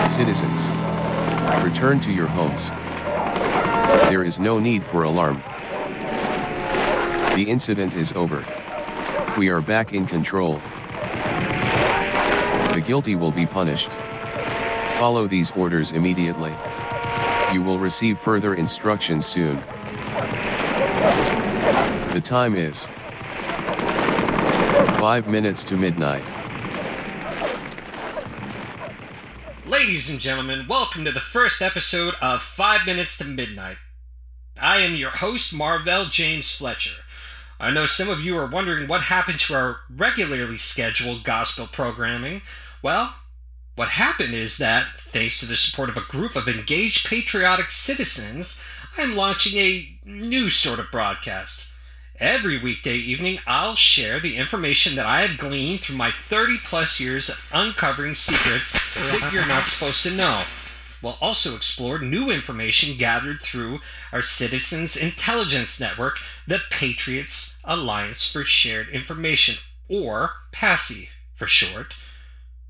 Citizens, 0.08 0.72
return 1.64 2.00
to 2.00 2.12
your 2.12 2.28
homes. 2.28 2.70
There 4.10 4.24
is 4.24 4.40
no 4.40 4.58
need 4.58 4.84
for 4.84 5.04
alarm. 5.04 5.44
The 7.36 7.46
incident 7.48 7.94
is 7.94 8.14
over. 8.14 8.44
We 9.38 9.50
are 9.50 9.62
back 9.62 9.94
in 9.94 10.08
control. 10.08 10.62
The 12.74 12.82
guilty 12.84 13.16
will 13.16 13.32
be 13.32 13.46
punished. 13.46 13.92
Follow 14.98 15.28
these 15.28 15.52
orders 15.52 15.92
immediately. 15.92 16.54
You 17.54 17.62
will 17.62 17.78
receive 17.78 18.18
further 18.18 18.56
instructions 18.56 19.26
soon. 19.26 19.58
The 22.14 22.22
time 22.24 22.56
is 22.56 22.88
5 25.00 25.28
minutes 25.28 25.64
to 25.66 25.76
midnight. 25.78 26.24
Ladies 29.88 30.10
and 30.10 30.20
gentlemen, 30.20 30.68
welcome 30.68 31.06
to 31.06 31.14
the 31.14 31.22
first 31.22 31.62
episode 31.62 32.16
of 32.20 32.42
Five 32.42 32.86
Minutes 32.86 33.16
to 33.20 33.24
Midnight. 33.24 33.78
I 34.60 34.80
am 34.80 34.96
your 34.96 35.12
host, 35.12 35.54
Marvell 35.54 36.08
James 36.08 36.52
Fletcher. 36.52 37.06
I 37.58 37.72
know 37.72 37.86
some 37.86 38.10
of 38.10 38.20
you 38.20 38.38
are 38.38 38.50
wondering 38.50 38.90
what 38.90 39.04
happened 39.04 39.40
to 39.40 39.54
our 39.54 39.78
regularly 39.90 40.58
scheduled 40.58 41.24
gospel 41.24 41.68
programming. 41.68 42.42
Well, 42.84 43.16
what 43.76 43.88
happened 43.88 44.34
is 44.34 44.58
that, 44.58 44.88
thanks 45.14 45.40
to 45.40 45.46
the 45.46 45.56
support 45.56 45.88
of 45.88 45.96
a 45.96 46.02
group 46.02 46.36
of 46.36 46.50
engaged 46.50 47.08
patriotic 47.08 47.72
citizens, 47.72 48.58
I'm 48.98 49.16
launching 49.16 49.56
a 49.56 50.00
new 50.04 50.50
sort 50.50 50.82
of 50.82 50.92
broadcast. 50.92 51.66
Every 52.20 52.58
weekday 52.58 52.96
evening, 52.96 53.38
I'll 53.46 53.76
share 53.76 54.20
the 54.20 54.38
information 54.38 54.96
that 54.96 55.06
I 55.06 55.22
have 55.22 55.38
gleaned 55.38 55.84
through 55.84 55.98
my 55.98 56.12
30 56.30 56.58
plus 56.66 57.00
years 57.00 57.30
of 57.30 57.38
uncovering 57.52 58.16
secrets 58.16 58.74
that 58.96 59.32
you're 59.32 59.46
not 59.46 59.66
supposed 59.68 60.02
to 60.02 60.10
know. 60.10 60.46
We'll 61.04 61.20
also 61.22 61.56
explore 61.56 62.00
new 62.00 62.32
information 62.32 62.98
gathered 62.98 63.44
through 63.44 63.82
our 64.12 64.24
Citizens 64.24 64.98
Intelligence 64.98 65.80
Network, 65.80 66.18
the 66.48 66.58
Patriots 66.72 67.54
Alliance 67.64 68.26
for 68.26 68.44
Shared 68.44 68.90
Information, 68.90 69.58
or 69.88 70.32
PASI 70.52 71.10
for 71.36 71.46
short. 71.46 71.94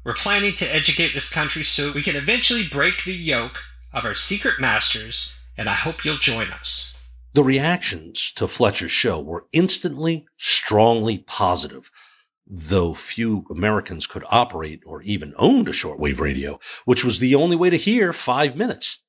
We're 0.03 0.13
planning 0.13 0.55
to 0.55 0.65
educate 0.67 1.13
this 1.13 1.29
country 1.29 1.63
so 1.63 1.93
we 1.93 2.03
can 2.03 2.17
eventually 2.17 2.67
break 2.67 3.05
the 3.05 3.15
yoke 3.15 3.60
of 3.93 4.03
our 4.03 4.15
secret 4.15 4.60
masters, 4.60 5.31
and 5.55 5.69
I 5.69 5.73
hope 5.73 6.03
you'll 6.03 6.17
join 6.17 6.51
us. 6.51 6.93
The 7.38 7.43
reactions 7.43 8.32
to 8.38 8.47
Fletcher's 8.47 8.89
show 8.89 9.21
were 9.21 9.45
instantly, 9.52 10.26
strongly 10.38 11.19
positive, 11.19 11.91
though 12.47 12.95
few 12.95 13.45
Americans 13.52 14.08
could 14.08 14.23
operate 14.32 14.82
or 14.88 15.04
even 15.04 15.36
owned 15.38 15.67
a 15.67 15.71
shortwave 15.71 16.19
radio, 16.19 16.60
which 16.86 17.06
was 17.06 17.19
the 17.19 17.36
only 17.36 17.56
way 17.56 17.69
to 17.69 17.78
hear 17.78 18.12
five 18.12 18.56
minutes. 18.56 19.04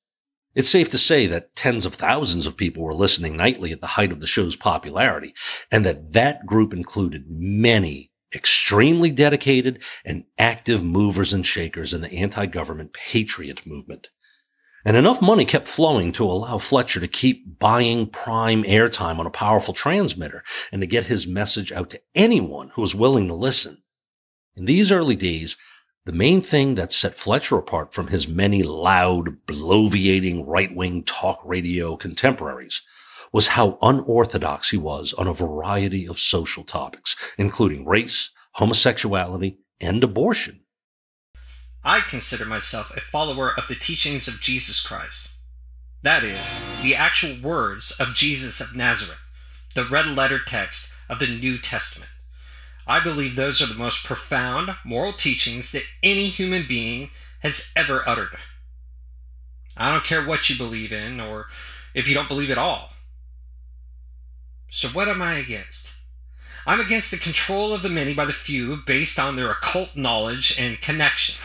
It's 0.53 0.69
safe 0.69 0.91
to 0.91 0.99
say 0.99 1.25
that 1.25 1.55
tens 1.55 1.87
of 1.87 1.95
thousands 1.95 2.45
of 2.45 2.55
people 2.55 2.83
were 2.83 2.93
listening 2.93 3.35
nightly 3.35 3.71
at 3.71 3.81
the 3.81 3.95
height 3.97 4.11
of 4.11 4.19
the 4.19 4.27
show's 4.27 4.55
popularity, 4.55 5.33
and 5.71 5.83
that 5.83 6.13
that 6.13 6.45
group 6.45 6.71
included 6.71 7.31
many 7.31 8.11
extremely 8.35 9.09
dedicated 9.09 9.81
and 10.05 10.25
active 10.37 10.83
movers 10.83 11.33
and 11.33 11.47
shakers 11.47 11.95
in 11.95 12.01
the 12.01 12.13
anti-government 12.13 12.93
patriot 12.93 13.65
movement. 13.65 14.09
And 14.89 14.97
enough 14.97 15.21
money 15.21 15.45
kept 15.45 15.67
flowing 15.67 16.11
to 16.13 16.25
allow 16.25 16.57
Fletcher 16.57 16.99
to 16.99 17.07
keep 17.07 17.59
buying 17.59 18.07
prime 18.07 18.63
airtime 18.63 19.19
on 19.19 19.27
a 19.27 19.29
powerful 19.29 19.71
transmitter 19.71 20.43
and 20.71 20.81
to 20.81 20.87
get 20.87 21.03
his 21.03 21.27
message 21.27 21.71
out 21.71 21.91
to 21.91 22.01
anyone 22.15 22.71
who 22.73 22.81
was 22.81 22.95
willing 22.95 23.27
to 23.27 23.35
listen. 23.35 23.83
In 24.55 24.65
these 24.65 24.91
early 24.91 25.15
days, 25.15 25.57
the 26.05 26.11
main 26.11 26.41
thing 26.41 26.73
that 26.73 26.91
set 26.91 27.13
Fletcher 27.13 27.55
apart 27.55 27.93
from 27.93 28.07
his 28.07 28.27
many 28.27 28.63
loud, 28.63 29.45
bloviating 29.45 30.43
right-wing 30.47 31.03
talk 31.03 31.39
radio 31.45 31.95
contemporaries 31.95 32.81
was 33.31 33.49
how 33.49 33.77
unorthodox 33.83 34.71
he 34.71 34.77
was 34.77 35.13
on 35.13 35.27
a 35.27 35.33
variety 35.35 36.07
of 36.07 36.17
social 36.17 36.63
topics, 36.63 37.15
including 37.37 37.85
race, 37.85 38.31
homosexuality, 38.53 39.59
and 39.79 40.03
abortion. 40.03 40.61
I 41.83 42.01
consider 42.01 42.45
myself 42.45 42.91
a 42.91 43.01
follower 43.11 43.51
of 43.57 43.67
the 43.67 43.75
teachings 43.75 44.27
of 44.27 44.41
Jesus 44.41 44.81
Christ. 44.81 45.29
That 46.01 46.23
is, 46.23 46.59
the 46.81 46.95
actual 46.95 47.41
words 47.41 47.91
of 47.99 48.13
Jesus 48.13 48.59
of 48.59 48.75
Nazareth, 48.75 49.25
the 49.75 49.87
red 49.87 50.07
letter 50.07 50.39
text 50.45 50.89
of 51.07 51.19
the 51.19 51.27
New 51.27 51.57
Testament. 51.57 52.11
I 52.85 52.99
believe 52.99 53.35
those 53.35 53.61
are 53.61 53.67
the 53.67 53.75
most 53.75 54.03
profound 54.03 54.71
moral 54.83 55.13
teachings 55.13 55.71
that 55.71 55.83
any 56.01 56.29
human 56.29 56.65
being 56.67 57.11
has 57.41 57.61
ever 57.75 58.07
uttered. 58.07 58.37
I 59.77 59.91
don't 59.91 60.03
care 60.03 60.25
what 60.25 60.49
you 60.49 60.57
believe 60.57 60.91
in 60.91 61.19
or 61.19 61.45
if 61.93 62.07
you 62.07 62.13
don't 62.13 62.27
believe 62.27 62.51
at 62.51 62.57
all. 62.57 62.89
So, 64.69 64.89
what 64.89 65.07
am 65.07 65.21
I 65.21 65.37
against? 65.37 65.87
I'm 66.69 66.79
against 66.79 67.09
the 67.09 67.17
control 67.17 67.73
of 67.73 67.81
the 67.81 67.89
many 67.89 68.13
by 68.13 68.25
the 68.25 68.31
few 68.31 68.77
based 68.85 69.17
on 69.17 69.35
their 69.35 69.49
occult 69.49 69.95
knowledge 69.95 70.53
and 70.55 70.79
connections. 70.79 71.39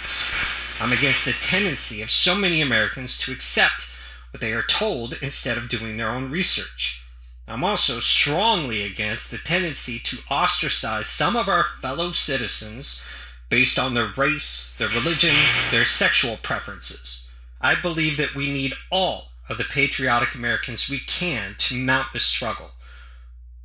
I'm 0.78 0.92
against 0.92 1.24
the 1.24 1.32
tendency 1.32 2.02
of 2.02 2.10
so 2.10 2.34
many 2.34 2.60
Americans 2.60 3.16
to 3.20 3.32
accept 3.32 3.86
what 4.30 4.42
they 4.42 4.52
are 4.52 4.62
told 4.62 5.14
instead 5.22 5.56
of 5.56 5.70
doing 5.70 5.96
their 5.96 6.10
own 6.10 6.30
research. 6.30 7.00
I'm 7.48 7.64
also 7.64 8.00
strongly 8.00 8.82
against 8.82 9.30
the 9.30 9.38
tendency 9.38 9.98
to 10.00 10.18
ostracize 10.30 11.06
some 11.06 11.36
of 11.36 11.48
our 11.48 11.68
fellow 11.80 12.12
citizens 12.12 13.00
based 13.48 13.78
on 13.78 13.94
their 13.94 14.12
race, 14.14 14.68
their 14.76 14.90
religion, 14.90 15.36
their 15.70 15.86
sexual 15.86 16.36
preferences. 16.36 17.24
I 17.62 17.76
believe 17.76 18.18
that 18.18 18.34
we 18.34 18.52
need 18.52 18.74
all 18.90 19.28
of 19.48 19.56
the 19.56 19.64
patriotic 19.64 20.34
Americans 20.34 20.90
we 20.90 21.00
can 21.00 21.54
to 21.60 21.74
mount 21.74 22.12
the 22.12 22.20
struggle, 22.20 22.72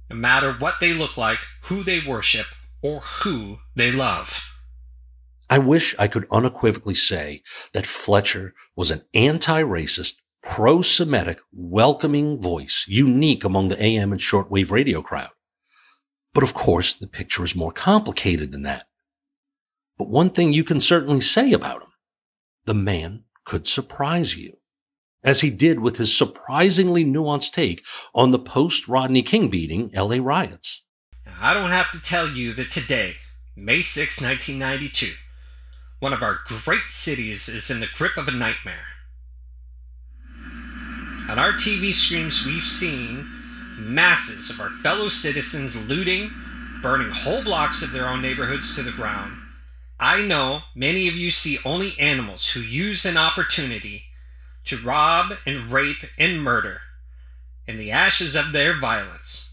no 0.09 0.15
matter 0.15 0.53
what 0.53 0.75
they 0.79 0.93
look 0.93 1.17
like, 1.17 1.39
who 1.63 1.83
they 1.83 1.99
worship, 1.99 2.47
or 2.81 3.01
who 3.21 3.57
they 3.75 3.91
love. 3.91 4.39
I 5.49 5.57
wish 5.57 5.95
I 5.97 6.07
could 6.07 6.27
unequivocally 6.31 6.95
say 6.95 7.41
that 7.73 7.87
Fletcher 7.87 8.53
was 8.75 8.91
an 8.91 9.03
anti-racist, 9.13 10.13
pro-Semitic, 10.43 11.39
welcoming 11.51 12.39
voice, 12.39 12.85
unique 12.87 13.43
among 13.43 13.67
the 13.67 13.83
AM 13.83 14.11
and 14.11 14.21
shortwave 14.21 14.71
radio 14.71 15.01
crowd. 15.01 15.31
But 16.33 16.43
of 16.43 16.53
course, 16.53 16.93
the 16.93 17.07
picture 17.07 17.43
is 17.43 17.55
more 17.55 17.71
complicated 17.71 18.51
than 18.51 18.61
that. 18.61 18.85
But 19.97 20.09
one 20.09 20.29
thing 20.29 20.53
you 20.53 20.63
can 20.63 20.79
certainly 20.79 21.19
say 21.19 21.51
about 21.51 21.81
him, 21.81 21.89
the 22.65 22.75
man 22.75 23.23
could 23.43 23.65
surprise 23.65 24.37
you, 24.37 24.58
as 25.23 25.41
he 25.41 25.49
did 25.49 25.79
with 25.79 25.97
his 25.97 26.15
surprisingly 26.15 27.03
nuanced 27.03 27.51
take 27.51 27.85
on 28.13 28.31
the 28.31 28.39
post-Rodney 28.39 29.21
King 29.21 29.49
beating 29.49 29.91
LA 29.93 30.17
riots. 30.19 30.83
I 31.41 31.53
don't 31.53 31.71
have 31.71 31.91
to 31.91 31.99
tell 31.99 32.27
you 32.27 32.53
that 32.53 32.71
today, 32.71 33.15
May 33.55 33.81
6, 33.81 34.21
1992, 34.21 35.13
one 35.99 36.13
of 36.13 36.21
our 36.21 36.39
great 36.45 36.89
cities 36.89 37.49
is 37.49 37.69
in 37.69 37.79
the 37.79 37.87
grip 37.95 38.17
of 38.17 38.27
a 38.27 38.31
nightmare. 38.31 38.85
On 41.29 41.37
our 41.37 41.53
TV 41.53 41.93
screens, 41.93 42.45
we've 42.45 42.63
seen 42.63 43.29
masses 43.77 44.49
of 44.49 44.59
our 44.59 44.71
fellow 44.81 45.09
citizens 45.09 45.75
looting, 45.75 46.31
burning 46.81 47.11
whole 47.11 47.43
blocks 47.43 47.81
of 47.81 47.91
their 47.91 48.07
own 48.07 48.21
neighborhoods 48.21 48.73
to 48.75 48.83
the 48.83 48.91
ground. 48.91 49.37
I 49.99 50.21
know 50.21 50.61
many 50.75 51.07
of 51.07 51.15
you 51.15 51.29
see 51.29 51.59
only 51.65 51.97
animals 51.99 52.47
who 52.47 52.61
use 52.61 53.05
an 53.05 53.17
opportunity 53.17 54.03
to 54.69 54.81
rob 54.81 55.33
and 55.47 55.71
rape 55.71 56.05
and 56.19 56.43
murder 56.43 56.81
in 57.67 57.77
the 57.77 57.91
ashes 57.91 58.35
of 58.35 58.51
their 58.51 58.79
violence. 58.79 59.47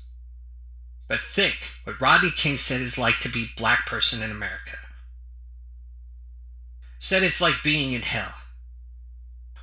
But 1.09 1.21
think 1.21 1.55
what 1.85 2.01
Rodney 2.01 2.31
King 2.31 2.59
said 2.59 2.83
is 2.83 2.99
like 2.99 3.21
to 3.21 3.29
be 3.29 3.51
black 3.57 3.87
person 3.87 4.23
in 4.23 4.31
America. 4.31 4.77
Said 6.99 7.23
it's 7.23 7.41
like 7.41 7.63
being 7.65 7.95
in 7.95 8.03
hell. 8.03 8.35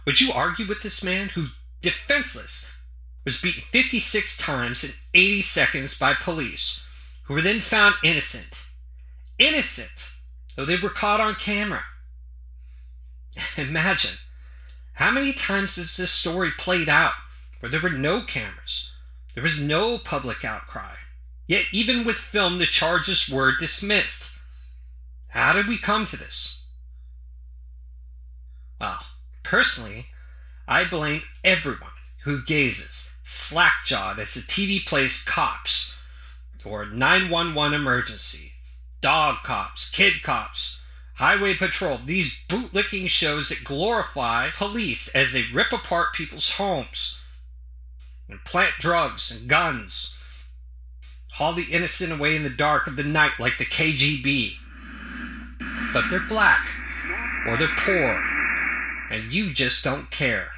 Would 0.05 0.21
you 0.21 0.31
argue 0.31 0.67
with 0.67 0.81
this 0.81 1.03
man 1.03 1.29
who, 1.29 1.47
defenseless, 1.81 2.65
was 3.23 3.37
beaten 3.37 3.63
56 3.71 4.35
times 4.37 4.83
in 4.83 4.91
80 5.13 5.41
seconds 5.43 5.93
by 5.93 6.13
police, 6.13 6.81
who 7.25 7.35
were 7.35 7.41
then 7.41 7.61
found 7.61 7.95
innocent? 8.03 8.57
Innocent, 9.37 10.07
though 10.55 10.65
they 10.65 10.77
were 10.77 10.89
caught 10.89 11.21
on 11.21 11.35
camera. 11.35 11.83
Imagine 13.57 14.17
how 14.93 15.11
many 15.11 15.33
times 15.33 15.75
has 15.77 15.97
this 15.97 16.11
story 16.11 16.51
played 16.57 16.89
out 16.89 17.13
where 17.59 17.69
there 17.69 17.81
were 17.81 17.89
no 17.89 18.21
cameras, 18.21 18.89
there 19.33 19.43
was 19.43 19.59
no 19.59 19.97
public 19.97 20.45
outcry, 20.45 20.95
yet 21.47 21.65
even 21.71 22.05
with 22.05 22.17
film, 22.17 22.59
the 22.59 22.67
charges 22.67 23.27
were 23.27 23.55
dismissed. 23.57 24.29
How 25.29 25.53
did 25.53 25.67
we 25.67 25.77
come 25.77 26.05
to 26.07 26.17
this? 26.17 26.59
Well, 28.79 28.99
personally, 29.43 30.07
I 30.67 30.83
blame 30.83 31.23
everyone 31.43 31.89
who 32.23 32.43
gazes 32.43 33.05
slack 33.23 33.85
jawed 33.85 34.19
as 34.19 34.33
the 34.33 34.41
TV 34.41 34.85
plays 34.85 35.17
cops 35.17 35.93
or 36.65 36.85
911 36.85 37.73
emergency, 37.73 38.53
dog 39.01 39.37
cops, 39.43 39.89
kid 39.89 40.23
cops, 40.23 40.77
highway 41.15 41.55
patrol, 41.55 41.99
these 42.05 42.31
bootlicking 42.49 43.07
shows 43.07 43.49
that 43.49 43.63
glorify 43.63 44.49
police 44.55 45.07
as 45.09 45.31
they 45.31 45.43
rip 45.53 45.71
apart 45.71 46.13
people's 46.13 46.51
homes 46.51 47.15
and 48.29 48.43
plant 48.45 48.73
drugs 48.79 49.31
and 49.31 49.47
guns, 49.47 50.13
haul 51.33 51.53
the 51.53 51.63
innocent 51.63 52.11
away 52.11 52.35
in 52.35 52.43
the 52.43 52.49
dark 52.49 52.87
of 52.87 52.95
the 52.95 53.03
night 53.03 53.33
like 53.39 53.57
the 53.57 53.65
KGB. 53.65 54.53
But 55.91 56.09
they're 56.09 56.19
black 56.19 56.67
or 57.47 57.57
they're 57.57 57.75
poor 57.77 58.21
and 59.13 59.31
you 59.31 59.53
just 59.53 59.83
don't 59.83 60.09
care. 60.09 60.49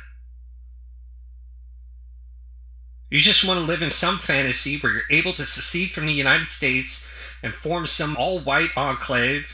You 3.09 3.19
just 3.19 3.43
want 3.43 3.59
to 3.59 3.65
live 3.65 3.81
in 3.81 3.91
some 3.91 4.19
fantasy 4.19 4.79
where 4.79 4.93
you're 4.93 5.03
able 5.11 5.33
to 5.33 5.45
secede 5.45 5.91
from 5.91 6.05
the 6.05 6.13
United 6.13 6.49
States 6.49 7.03
and 7.43 7.53
form 7.53 7.85
some 7.85 8.17
all 8.17 8.39
white 8.39 8.71
enclave, 8.75 9.53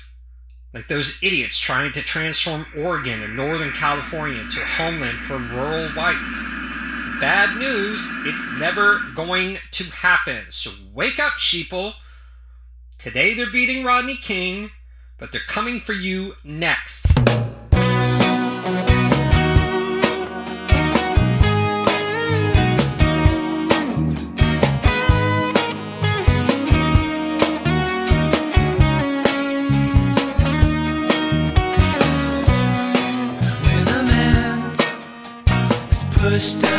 like 0.74 0.88
those 0.88 1.14
idiots 1.22 1.60
trying 1.60 1.92
to 1.94 2.02
transform 2.02 2.66
Oregon 2.78 3.22
and 3.22 3.36
Northern 3.36 3.72
California 3.74 4.40
into 4.40 4.62
a 4.62 4.66
homeland 4.66 5.20
for 5.26 5.38
rural 5.38 5.90
whites. 5.90 6.42
Bad 7.20 7.58
news, 7.58 8.08
it's 8.26 8.46
never 8.58 9.00
going 9.16 9.60
to 9.72 9.84
happen. 9.86 10.46
So 10.50 10.72
wake 10.94 11.20
up, 11.20 11.34
sheeple. 11.34 11.94
Today 12.98 13.34
they're 13.34 13.52
beating 13.52 13.84
Rodney 13.84 14.18
King, 14.18 14.72
but 15.18 15.32
they're 15.32 15.42
coming 15.48 15.82
for 15.82 15.94
you 15.94 16.34
next. 16.44 17.06
Is 36.42 36.71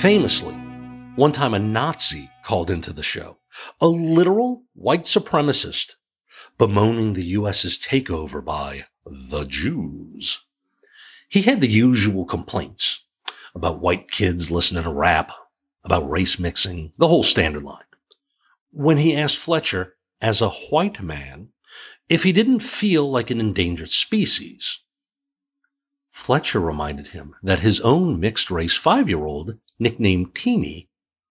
Famously, 0.00 0.54
one 1.16 1.30
time 1.30 1.52
a 1.52 1.58
Nazi 1.58 2.30
called 2.42 2.70
into 2.70 2.90
the 2.90 3.02
show, 3.02 3.36
a 3.82 3.86
literal 3.86 4.62
white 4.72 5.02
supremacist, 5.02 5.96
bemoaning 6.56 7.12
the 7.12 7.24
US's 7.38 7.78
takeover 7.78 8.42
by 8.42 8.86
the 9.04 9.44
Jews. 9.44 10.40
He 11.28 11.42
had 11.42 11.60
the 11.60 11.68
usual 11.68 12.24
complaints 12.24 13.04
about 13.54 13.82
white 13.82 14.10
kids 14.10 14.50
listening 14.50 14.84
to 14.84 14.90
rap, 14.90 15.32
about 15.84 16.08
race 16.08 16.38
mixing, 16.38 16.92
the 16.96 17.08
whole 17.08 17.22
standard 17.22 17.64
line. 17.64 17.84
When 18.70 18.96
he 18.96 19.14
asked 19.14 19.36
Fletcher, 19.36 19.96
as 20.22 20.40
a 20.40 20.48
white 20.48 21.02
man, 21.02 21.48
if 22.08 22.22
he 22.22 22.32
didn't 22.32 22.60
feel 22.60 23.10
like 23.10 23.30
an 23.30 23.38
endangered 23.38 23.90
species, 23.90 24.80
Fletcher 26.10 26.58
reminded 26.58 27.08
him 27.08 27.34
that 27.42 27.58
his 27.58 27.80
own 27.80 28.18
mixed 28.18 28.50
race 28.50 28.78
five 28.78 29.06
year 29.06 29.26
old, 29.26 29.58
nicknamed 29.80 30.34
Teeny, 30.34 30.88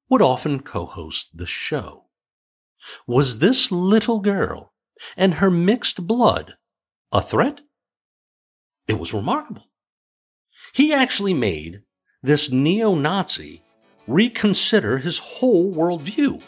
would 0.09 0.21
often 0.21 0.59
co 0.62 0.85
host 0.85 1.29
the 1.33 1.45
show. 1.45 2.05
Was 3.05 3.39
this 3.39 3.71
little 3.71 4.19
girl 4.19 4.73
and 5.15 5.35
her 5.35 5.51
mixed 5.51 6.05
blood 6.07 6.55
a 7.12 7.21
threat? 7.21 7.62
It 8.88 8.99
was 8.99 9.13
remarkable. 9.13 9.65
He 10.73 10.91
actually 10.93 11.33
made 11.33 11.83
this 12.23 12.51
neo 12.51 12.95
Nazi 12.95 13.63
reconsider 14.07 14.97
his 14.97 15.19
whole 15.19 15.73
worldview. 15.73 16.41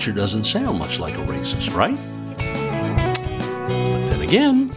Fletcher 0.00 0.16
doesn't 0.16 0.44
sound 0.44 0.78
much 0.78 0.98
like 0.98 1.12
a 1.16 1.26
racist, 1.26 1.74
right? 1.74 1.94
But 2.38 4.00
then 4.08 4.22
again, 4.22 4.72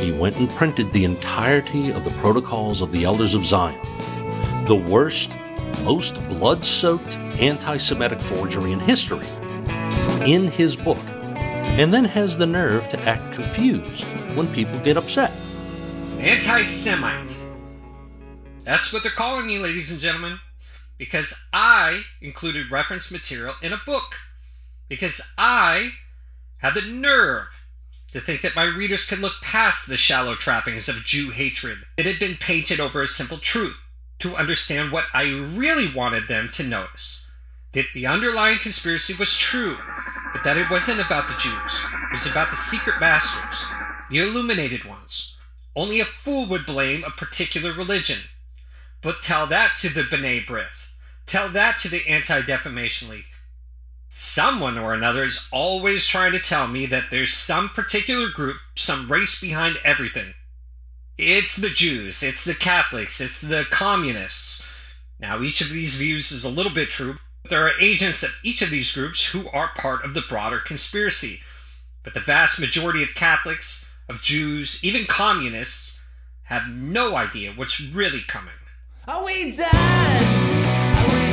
he 0.00 0.10
went 0.10 0.36
and 0.38 0.48
printed 0.48 0.90
the 0.90 1.04
entirety 1.04 1.90
of 1.90 2.02
the 2.02 2.12
Protocols 2.12 2.80
of 2.80 2.90
the 2.90 3.04
Elders 3.04 3.34
of 3.34 3.44
Zion, 3.44 3.78
the 4.64 4.74
worst, 4.74 5.30
most 5.84 6.14
blood 6.30 6.64
soaked 6.64 7.10
anti 7.38 7.76
Semitic 7.76 8.22
forgery 8.22 8.72
in 8.72 8.80
history, 8.80 9.26
in 10.24 10.48
his 10.48 10.76
book, 10.76 10.96
and 11.76 11.92
then 11.92 12.06
has 12.06 12.38
the 12.38 12.46
nerve 12.46 12.88
to 12.88 12.98
act 13.00 13.34
confused 13.34 14.04
when 14.34 14.50
people 14.54 14.80
get 14.80 14.96
upset. 14.96 15.30
Anti 16.20 16.64
Semite. 16.64 17.36
That's 18.64 18.94
what 18.94 19.02
they're 19.02 19.12
calling 19.12 19.46
me, 19.46 19.58
ladies 19.58 19.90
and 19.90 20.00
gentlemen, 20.00 20.38
because 20.96 21.34
I 21.52 22.00
included 22.22 22.70
reference 22.70 23.10
material 23.10 23.54
in 23.60 23.74
a 23.74 23.80
book. 23.84 24.14
Because 24.88 25.20
I 25.36 25.90
had 26.58 26.74
the 26.74 26.82
nerve 26.82 27.48
to 28.12 28.20
think 28.20 28.40
that 28.42 28.56
my 28.56 28.64
readers 28.64 29.04
could 29.04 29.18
look 29.18 29.34
past 29.42 29.86
the 29.86 29.96
shallow 29.96 30.34
trappings 30.34 30.88
of 30.88 31.04
Jew 31.04 31.30
hatred 31.30 31.78
that 31.96 32.06
had 32.06 32.18
been 32.18 32.36
painted 32.36 32.80
over 32.80 33.02
a 33.02 33.08
simple 33.08 33.38
truth 33.38 33.76
to 34.20 34.36
understand 34.36 34.90
what 34.90 35.04
I 35.12 35.22
really 35.22 35.92
wanted 35.92 36.26
them 36.26 36.50
to 36.54 36.62
notice. 36.62 37.24
That 37.72 37.86
the 37.92 38.06
underlying 38.06 38.58
conspiracy 38.58 39.14
was 39.14 39.36
true, 39.36 39.76
but 40.32 40.42
that 40.44 40.56
it 40.56 40.70
wasn't 40.70 41.00
about 41.00 41.28
the 41.28 41.34
Jews. 41.34 41.80
It 42.10 42.12
was 42.12 42.26
about 42.26 42.50
the 42.50 42.56
secret 42.56 42.98
masters, 42.98 43.62
the 44.10 44.18
illuminated 44.18 44.84
ones. 44.84 45.34
Only 45.76 46.00
a 46.00 46.06
fool 46.06 46.46
would 46.46 46.66
blame 46.66 47.04
a 47.04 47.10
particular 47.10 47.72
religion. 47.72 48.20
But 49.02 49.22
tell 49.22 49.46
that 49.48 49.76
to 49.76 49.90
the 49.90 50.02
B'nai 50.02 50.44
B'rith. 50.46 50.88
Tell 51.26 51.50
that 51.50 51.78
to 51.80 51.88
the 51.88 52.08
Anti 52.08 52.40
Defamation 52.42 53.08
League. 53.08 53.24
Someone 54.20 54.76
or 54.76 54.92
another 54.92 55.22
is 55.22 55.38
always 55.52 56.04
trying 56.04 56.32
to 56.32 56.40
tell 56.40 56.66
me 56.66 56.86
that 56.86 57.04
there's 57.08 57.32
some 57.32 57.68
particular 57.68 58.28
group, 58.28 58.56
some 58.74 59.08
race 59.08 59.40
behind 59.40 59.78
everything. 59.84 60.34
It's 61.16 61.54
the 61.54 61.70
Jews, 61.70 62.20
it's 62.20 62.42
the 62.42 62.56
Catholics, 62.56 63.20
it's 63.20 63.38
the 63.40 63.64
communists. 63.70 64.60
Now, 65.20 65.40
each 65.40 65.60
of 65.60 65.68
these 65.68 65.94
views 65.94 66.32
is 66.32 66.42
a 66.42 66.48
little 66.48 66.72
bit 66.72 66.90
true, 66.90 67.18
but 67.44 67.50
there 67.50 67.64
are 67.64 67.80
agents 67.80 68.24
of 68.24 68.30
each 68.42 68.60
of 68.60 68.70
these 68.70 68.90
groups 68.90 69.26
who 69.26 69.48
are 69.50 69.70
part 69.76 70.04
of 70.04 70.14
the 70.14 70.24
broader 70.28 70.58
conspiracy. 70.58 71.38
But 72.02 72.14
the 72.14 72.20
vast 72.20 72.58
majority 72.58 73.04
of 73.04 73.14
Catholics, 73.14 73.84
of 74.08 74.20
Jews, 74.20 74.80
even 74.82 75.06
communists, 75.06 75.92
have 76.46 76.66
no 76.66 77.14
idea 77.14 77.52
what's 77.52 77.80
really 77.80 78.22
coming. 78.26 78.50
Are 79.06 79.24
we 79.24 79.52
done? 79.56 79.76
Are 79.76 81.14
we 81.14 81.27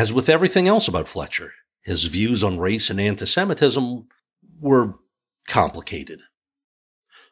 as 0.00 0.14
with 0.14 0.30
everything 0.30 0.66
else 0.66 0.88
about 0.88 1.06
Fletcher, 1.06 1.52
his 1.82 2.04
views 2.04 2.42
on 2.42 2.58
race 2.58 2.88
and 2.88 2.98
anti 2.98 3.26
Semitism 3.26 4.08
were 4.58 4.94
complicated. 5.46 6.20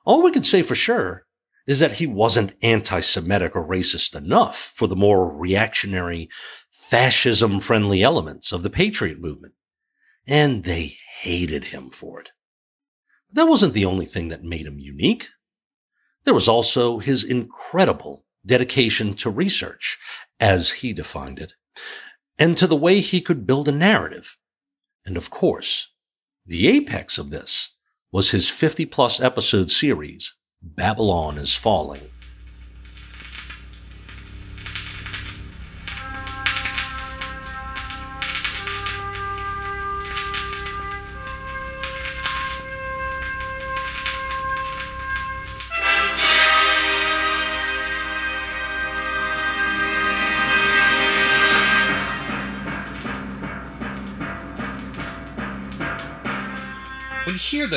All 0.04 0.22
we 0.22 0.30
can 0.30 0.42
say 0.42 0.60
for 0.60 0.74
sure 0.74 1.24
is 1.66 1.80
that 1.80 1.92
he 1.92 2.06
wasn't 2.06 2.52
anti 2.60 3.00
Semitic 3.00 3.56
or 3.56 3.66
racist 3.66 4.14
enough 4.14 4.70
for 4.74 4.86
the 4.86 4.94
more 4.94 5.34
reactionary, 5.34 6.28
fascism 6.70 7.58
friendly 7.58 8.02
elements 8.02 8.52
of 8.52 8.62
the 8.62 8.68
Patriot 8.68 9.18
movement, 9.18 9.54
and 10.26 10.64
they 10.64 10.98
hated 11.20 11.64
him 11.64 11.88
for 11.88 12.20
it. 12.20 12.28
But 13.30 13.44
That 13.44 13.48
wasn't 13.48 13.72
the 13.72 13.86
only 13.86 14.04
thing 14.04 14.28
that 14.28 14.44
made 14.44 14.66
him 14.66 14.78
unique. 14.78 15.28
There 16.24 16.34
was 16.34 16.48
also 16.48 16.98
his 16.98 17.24
incredible 17.24 18.26
dedication 18.44 19.14
to 19.14 19.30
research, 19.30 19.98
as 20.38 20.72
he 20.72 20.92
defined 20.92 21.38
it, 21.38 21.54
and 22.39 22.57
to 22.57 22.66
the 22.66 22.76
way 22.76 23.01
he 23.01 23.20
could 23.20 23.47
build 23.47 23.68
a 23.68 23.72
narrative. 23.72 24.36
And 25.05 25.16
of 25.16 25.30
course, 25.30 25.89
the 26.47 26.68
apex 26.68 27.18
of 27.18 27.30
this 27.30 27.74
was 28.12 28.30
his 28.30 28.49
50 28.49 28.86
plus 28.86 29.20
episode 29.20 29.70
series, 29.70 30.34
Babylon 30.62 31.39
is 31.39 31.55
Falling. 31.55 32.11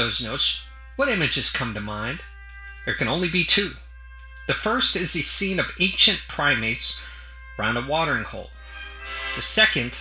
Those 0.02 0.20
notes, 0.20 0.58
what 0.96 1.10
images 1.10 1.52
come 1.52 1.76
to 1.76 1.80
mind? 1.80 2.22
There 2.86 2.96
can 2.96 3.08
only 3.08 3.30
be 3.30 3.46
two. 3.46 3.74
The 4.48 4.56
first 4.56 4.96
is 4.96 5.14
the 5.14 5.22
scene 5.22 5.60
of 5.60 5.72
ancient 5.80 6.22
primates 6.28 7.00
around 7.60 7.78
a 7.78 7.88
watering 7.88 8.24
hole. 8.24 8.50
The 9.36 9.44
second 9.44 9.94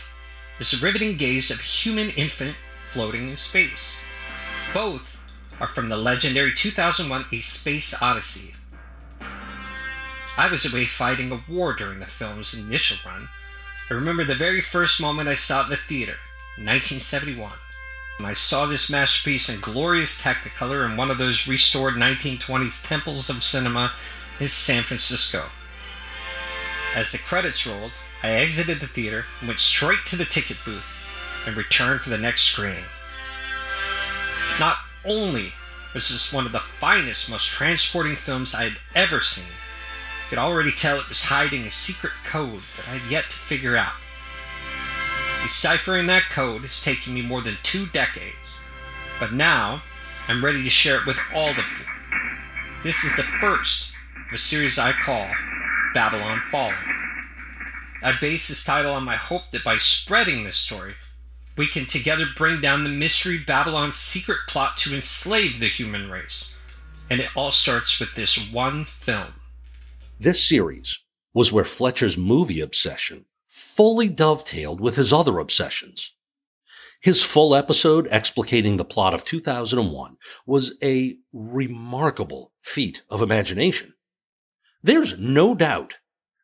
is 0.59 0.70
the 0.70 0.78
riveting 0.78 1.18
gaze 1.18 1.51
of 1.51 1.61
a 1.61 1.62
human 1.62 2.09
infant 2.11 2.57
floating 2.92 3.28
in 3.28 3.36
space. 3.36 3.94
Both 4.72 5.18
are 5.61 5.68
from 5.68 5.90
the 5.90 5.98
legendary 5.98 6.55
2001 6.55 7.26
A 7.30 7.40
Space 7.40 7.92
Odyssey. 8.01 8.55
I 9.20 10.48
was 10.51 10.64
away 10.64 10.86
fighting 10.86 11.30
a 11.30 11.44
war 11.53 11.74
during 11.74 12.01
the 12.01 12.07
film's 12.07 12.55
initial 12.55 12.96
run. 13.05 13.28
I 13.90 13.94
remember 13.94 14.24
the 14.24 14.34
very 14.34 14.62
first 14.62 14.98
moment 14.98 15.28
I 15.28 15.34
saw 15.34 15.61
it 15.61 15.64
in 15.64 15.70
the 15.70 15.76
theater, 15.76 16.16
1971. 16.57 17.53
I 18.19 18.33
saw 18.35 18.67
this 18.67 18.91
masterpiece 18.91 19.49
in 19.49 19.61
glorious 19.61 20.15
Technicolor 20.15 20.85
in 20.85 20.97
one 20.97 21.11
of 21.11 21.19
those 21.19 21.47
restored 21.47 21.95
1920s 21.95 22.83
temples 22.83 23.29
of 23.29 23.43
cinema 23.43 23.93
in 24.39 24.49
San 24.49 24.85
Francisco. 24.85 25.51
As 26.95 27.13
the 27.13 27.19
credits 27.19 27.67
rolled, 27.67 27.93
I 28.23 28.31
exited 28.31 28.81
the 28.81 28.87
theater 28.87 29.25
and 29.41 29.49
went 29.49 29.61
straight 29.61 30.05
to 30.07 30.17
the 30.17 30.25
ticket 30.25 30.59
booth 30.65 30.85
and 31.47 31.57
returned 31.57 32.03
for 32.03 32.11
the 32.11 32.19
next 32.19 32.43
screening. 32.43 32.85
Not 34.59 34.77
only 35.05 35.55
was 35.95 36.11
this 36.11 36.33
one 36.33 36.47
of 36.47 36.53
the 36.53 36.63
finest, 36.81 37.29
most 37.29 37.49
transporting 37.49 38.17
films 38.17 38.55
I 38.55 38.65
had 38.65 38.79
ever 38.95 39.21
seen, 39.21 39.47
I 40.27 40.29
could 40.29 40.39
already 40.39 40.73
tell 40.73 41.01
it 41.01 41.09
was 41.09 41.23
hiding 41.23 41.65
a 41.65 41.71
secret 41.71 42.13
code 42.25 42.63
that 42.77 42.87
I 42.87 42.99
had 42.99 43.11
yet 43.11 43.31
to 43.31 43.37
figure 43.37 43.77
out. 43.77 43.95
Deciphering 45.43 46.07
that 46.07 46.30
code 46.30 46.62
has 46.62 46.80
taken 46.80 47.14
me 47.14 47.22
more 47.22 47.41
than 47.41 47.59
two 47.62 47.86
decades, 47.86 48.57
but 49.18 49.32
now 49.32 49.82
I'm 50.28 50.45
ready 50.45 50.62
to 50.62 50.70
share 50.70 50.99
it 50.99 51.07
with 51.07 51.16
all 51.34 51.51
of 51.51 51.57
you. 51.57 52.82
This 52.82 53.05
is 53.05 53.16
the 53.16 53.24
first 53.41 53.88
of 54.28 54.34
a 54.34 54.38
series 54.38 54.78
I 54.78 54.93
call 54.93 55.28
Babylon 55.95 56.41
Fallen. 56.51 56.74
I 58.03 58.12
base 58.20 58.49
this 58.49 58.62
title 58.62 58.93
on 58.93 59.05
my 59.05 59.16
hope 59.16 59.51
that 59.53 59.64
by 59.64 59.78
spreading 59.78 60.45
this 60.45 60.57
story, 60.57 60.95
we 61.57 61.66
can 61.66 61.86
together 61.86 62.26
bring 62.36 62.61
down 62.61 62.84
the 62.84 62.91
mystery 62.91 63.38
Babylon's 63.38 63.97
secret 63.97 64.38
plot 64.49 64.78
to 64.78 64.95
enslave 64.95 65.59
the 65.59 65.68
human 65.68 66.11
race. 66.11 66.55
And 67.11 67.20
it 67.20 67.28
all 67.34 67.51
starts 67.51 67.99
with 67.99 68.14
this 68.14 68.38
one 68.51 68.86
film. 69.01 69.34
This 70.18 70.43
series 70.43 71.01
was 71.34 71.53
where 71.53 71.64
Fletcher's 71.64 72.16
movie 72.16 72.61
obsession 72.61 73.26
fully 73.51 74.09
dovetailed 74.09 74.80
with 74.80 74.94
his 74.94 75.12
other 75.12 75.40
obsessions. 75.40 76.14
His 77.01 77.22
full 77.22 77.55
episode 77.55 78.09
explicating 78.09 78.76
the 78.76 78.84
plot 78.84 79.12
of 79.12 79.24
2001 79.24 80.16
was 80.46 80.74
a 80.82 81.16
remarkable 81.32 82.53
feat 82.62 83.03
of 83.11 83.22
imagination. 83.22 83.94
There's 84.82 85.18
no 85.18 85.55
doubt 85.55 85.94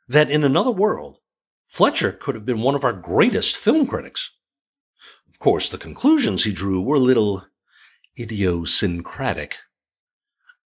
that 0.09 0.31
in 0.31 0.43
another 0.43 0.73
world, 0.73 1.19
Fletcher 1.69 2.11
could 2.11 2.35
have 2.35 2.45
been 2.45 2.63
one 2.63 2.75
of 2.75 2.85
our 2.85 2.93
greatest 2.93 3.57
film 3.57 3.87
critics. 3.87 4.33
Of 5.29 5.39
course, 5.39 5.69
the 5.69 5.79
conclusions 5.79 6.45
he 6.45 6.53
drew 6.53 6.81
were 6.81 6.97
a 6.97 7.01
little 7.01 7.45
idiosyncratic. 8.19 9.59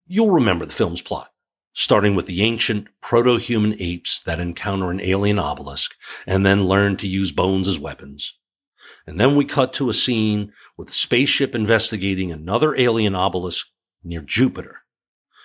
You'll 0.06 0.30
remember 0.30 0.66
the 0.66 0.72
film's 0.72 1.02
plot 1.02 1.30
starting 1.78 2.16
with 2.16 2.26
the 2.26 2.42
ancient 2.42 2.88
proto-human 3.00 3.72
apes 3.78 4.20
that 4.20 4.40
encounter 4.40 4.90
an 4.90 5.00
alien 5.00 5.38
obelisk 5.38 5.94
and 6.26 6.44
then 6.44 6.66
learn 6.66 6.96
to 6.96 7.06
use 7.06 7.30
bones 7.30 7.68
as 7.68 7.78
weapons. 7.78 8.36
And 9.06 9.20
then 9.20 9.36
we 9.36 9.44
cut 9.44 9.72
to 9.74 9.88
a 9.88 9.94
scene 9.94 10.52
with 10.76 10.88
a 10.88 10.92
spaceship 10.92 11.54
investigating 11.54 12.32
another 12.32 12.74
alien 12.74 13.14
obelisk 13.14 13.68
near 14.02 14.22
Jupiter. 14.22 14.78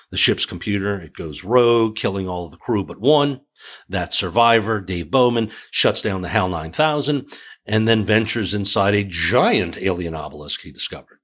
The 0.09 0.17
ship's 0.17 0.47
computer, 0.47 0.99
it 0.99 1.13
goes 1.15 1.43
rogue, 1.43 1.95
killing 1.95 2.27
all 2.27 2.45
of 2.45 2.51
the 2.51 2.57
crew 2.57 2.83
but 2.83 2.99
one. 2.99 3.41
That 3.87 4.11
survivor, 4.11 4.81
Dave 4.81 5.11
Bowman, 5.11 5.51
shuts 5.69 6.01
down 6.01 6.23
the 6.23 6.29
HAL 6.29 6.49
9000 6.49 7.31
and 7.67 7.87
then 7.87 8.05
ventures 8.05 8.55
inside 8.55 8.95
a 8.95 9.03
giant 9.03 9.77
alien 9.77 10.15
obelisk 10.15 10.61
he 10.61 10.71
discovered. 10.71 11.19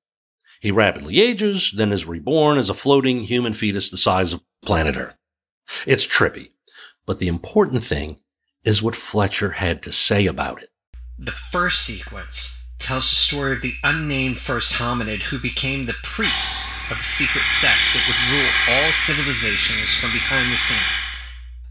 He 0.62 0.70
rapidly 0.70 1.20
ages, 1.20 1.74
then 1.76 1.92
is 1.92 2.06
reborn 2.06 2.60
as 2.60 2.70
a 2.70 2.76
floating 2.76 3.22
human 3.22 3.54
fetus 3.54 3.90
the 3.90 3.98
size 3.98 4.34
of 4.34 4.42
planet 4.62 4.98
Earth. 4.98 5.18
It's 5.86 6.08
trippy, 6.08 6.52
but 7.06 7.20
the 7.20 7.28
important 7.28 7.84
thing 7.84 8.18
is 8.64 8.84
what 8.84 8.96
Fletcher 8.96 9.52
had 9.52 9.82
to 9.84 9.92
say 9.92 10.26
about 10.26 10.62
it. 10.62 10.70
The 11.18 11.34
first 11.52 11.84
sequence 11.84 12.56
tells 12.80 13.10
the 13.10 13.16
story 13.16 13.56
of 13.56 13.62
the 13.62 13.76
unnamed 13.84 14.40
first 14.40 14.74
hominid 14.74 15.24
who 15.24 15.40
became 15.40 15.86
the 15.86 15.96
priest 16.04 16.50
of 16.90 16.98
the 16.98 17.04
secret 17.04 17.46
sect 17.48 17.80
that 17.94 18.08
would 18.08 18.32
rule 18.32 18.50
all 18.70 18.92
civilizations 18.92 19.96
from 19.96 20.12
behind 20.12 20.52
the 20.52 20.58
scenes. 20.58 20.80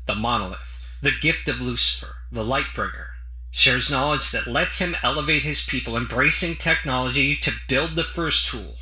The 0.06 0.14
monolith, 0.14 0.58
the 1.02 1.12
gift 1.20 1.48
of 1.48 1.60
Lucifer, 1.60 2.14
the 2.30 2.44
Lightbringer, 2.44 3.06
shares 3.50 3.90
knowledge 3.90 4.30
that 4.30 4.46
lets 4.46 4.78
him 4.78 4.96
elevate 5.02 5.42
his 5.42 5.62
people, 5.62 5.96
embracing 5.96 6.56
technology 6.56 7.36
to 7.36 7.52
build 7.68 7.96
the 7.96 8.04
first 8.04 8.46
tool 8.46 8.76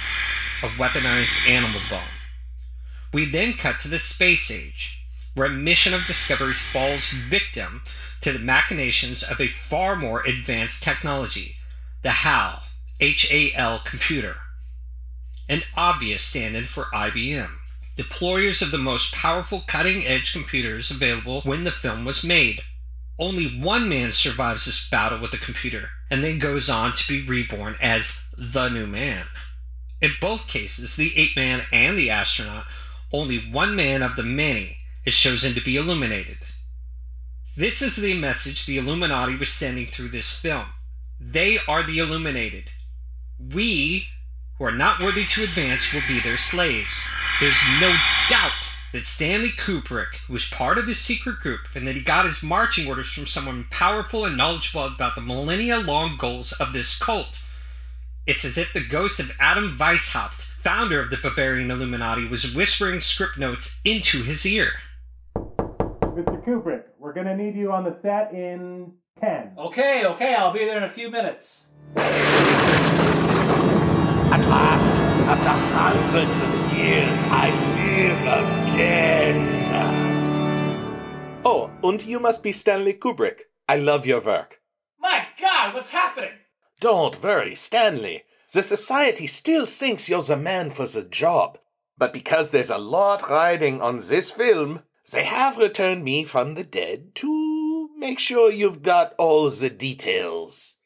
a 0.63 0.69
weaponized 0.69 1.35
animal 1.47 1.81
bone. 1.91 2.16
We 3.13 3.31
then 3.31 3.55
cut 3.55 3.81
to 3.81 3.89
the 3.89 3.99
space 3.99 4.51
age, 4.51 4.99
where 5.35 5.47
a 5.47 5.51
mission 5.51 5.95
of 5.95 6.07
discovery 6.07 6.55
falls 6.73 7.09
victim 7.09 7.83
to 8.23 8.33
the 8.33 8.39
machinations 8.39 9.23
of 9.23 9.41
a 9.41 9.49
far 9.49 9.97
more 9.97 10.23
advanced 10.25 10.83
technology, 10.83 11.57
the 12.03 12.11
HAL, 12.11 12.63
H-A-L 13.01 13.81
computer, 13.85 14.37
an 15.49 15.63
obvious 15.77 16.23
stand-in 16.23 16.65
for 16.65 16.87
IBM, 16.95 17.51
deployers 17.97 18.63
of 18.63 18.71
the 18.71 18.79
most 18.79 19.13
powerful 19.13 19.63
cutting-edge 19.67 20.33
computers 20.33 20.91
available 20.91 21.41
when 21.43 21.65
the 21.65 21.73
film 21.73 22.05
was 22.05 22.25
made. 22.25 22.61
Only 23.19 23.59
one 23.61 23.89
man 23.89 24.13
survives 24.13 24.67
this 24.67 24.89
battle 24.91 25.21
with 25.21 25.31
the 25.31 25.39
computer, 25.39 25.89
and 26.11 26.23
then 26.23 26.39
goes 26.39 26.69
on 26.69 26.95
to 26.95 27.09
be 27.09 27.27
reborn 27.27 27.77
as 27.81 28.13
the 28.37 28.69
new 28.69 28.87
man. 28.87 29.27
In 30.01 30.13
both 30.21 30.47
cases, 30.47 30.97
the 30.97 31.17
ape 31.17 31.37
man 31.37 31.65
and 31.73 31.97
the 31.97 32.11
astronaut, 32.11 32.67
only 33.13 33.51
one 33.51 33.77
man 33.77 34.03
of 34.03 34.17
the 34.17 34.23
many 34.23 34.77
is 35.05 35.17
chosen 35.17 35.55
to 35.55 35.61
be 35.61 35.77
illuminated. 35.77 36.39
This 37.57 37.81
is 37.81 37.97
the 37.97 38.13
message 38.15 38.67
the 38.67 38.77
Illuminati 38.77 39.37
was 39.37 39.51
sending 39.51 39.87
through 39.87 40.11
this 40.11 40.33
film. 40.33 40.67
They 41.19 41.59
are 41.67 41.83
the 41.83 41.99
illuminated. 41.99 42.65
We, 43.39 44.09
who 44.59 44.65
are 44.65 44.73
not 44.73 45.01
worthy 45.01 45.27
to 45.27 45.45
advance, 45.45 45.93
will 45.93 46.03
be 46.07 46.21
their 46.21 46.37
slaves. 46.37 46.95
There's 47.41 47.57
no 47.81 47.95
doubt 48.29 48.53
that 48.93 49.07
Stanley 49.07 49.51
Kubrick 49.51 50.21
was 50.29 50.45
part 50.45 50.79
of 50.79 50.87
this 50.87 50.99
secret 50.99 51.41
group 51.41 51.61
and 51.75 51.87
that 51.87 51.97
he 51.97 52.03
got 52.03 52.27
his 52.27 52.43
marching 52.43 52.87
orders 52.87 53.09
from 53.09 53.27
someone 53.27 53.67
powerful 53.71 54.25
and 54.25 54.37
knowledgeable 54.37 54.85
about 54.85 55.15
the 55.15 55.21
millennia 55.21 55.79
long 55.79 56.17
goals 56.19 56.53
of 56.53 56.73
this 56.73 56.95
cult. 56.97 57.39
It's 58.27 58.45
as 58.45 58.59
if 58.59 58.73
the 58.73 58.81
ghost 58.81 59.21
of 59.21 59.31
Adam 59.39 59.77
Weishaupt, 59.79 60.43
founder 60.65 61.01
of 61.01 61.11
the 61.11 61.17
Bavarian 61.17 61.71
Illuminati, 61.71 62.27
was 62.27 62.53
whispering 62.53 63.01
script 63.01 63.39
notes 63.39 63.71
into 63.85 64.25
his 64.25 64.45
ear. 64.45 64.73
Mr. 65.37 66.45
Kubrick, 66.45 66.87
we're 66.99 67.13
going 67.13 67.27
to 67.27 67.37
need 67.37 67.55
you 67.55 67.71
on 67.71 67.85
the 67.85 67.97
set 68.03 68.33
in 68.35 68.95
Ten. 69.21 69.53
Okay, 69.57 70.05
okay, 70.05 70.35
I'll 70.35 70.53
be 70.53 70.65
there 70.65 70.77
in 70.77 70.83
a 70.83 70.89
few 70.89 71.09
minutes. 71.09 71.67
At 71.97 72.03
last, 74.49 74.95
after 75.29 75.51
hundreds 75.73 76.43
of 76.43 76.77
years, 76.77 77.25
I 77.29 77.51
live 77.79 78.21
again. 78.75 79.37
Oh, 81.45 81.71
and 81.85 82.03
you 82.03 82.19
must 82.19 82.43
be 82.43 82.51
Stanley 82.51 82.93
Kubrick. 82.93 83.43
I 83.69 83.77
love 83.77 84.05
your 84.05 84.21
work. 84.21 84.61
My 84.99 85.29
God, 85.41 85.75
what's 85.75 85.91
happening? 85.91 86.33
Don't 86.81 87.23
worry, 87.23 87.55
Stanley. 87.55 88.25
The 88.53 88.63
society 88.63 89.27
still 89.27 89.67
thinks 89.67 90.09
you're 90.09 90.23
the 90.23 90.37
man 90.37 90.71
for 90.71 90.87
the 90.87 91.05
job. 91.05 91.59
But 91.99 92.13
because 92.13 92.51
there's 92.51 92.71
a 92.71 92.79
lot 92.79 93.29
riding 93.29 93.81
on 93.81 93.97
this 93.97 94.31
film, 94.31 94.83
they 95.13 95.25
have 95.25 95.57
returned 95.57 96.05
me 96.05 96.25
from 96.25 96.55
the 96.55 96.65
dead 96.65 97.15
to 97.17 97.89
make 97.97 98.19
sure 98.19 98.51
you've 98.51 98.83
got 98.83 99.15
all 99.19 99.49
the 99.51 99.71
details. 99.71 100.77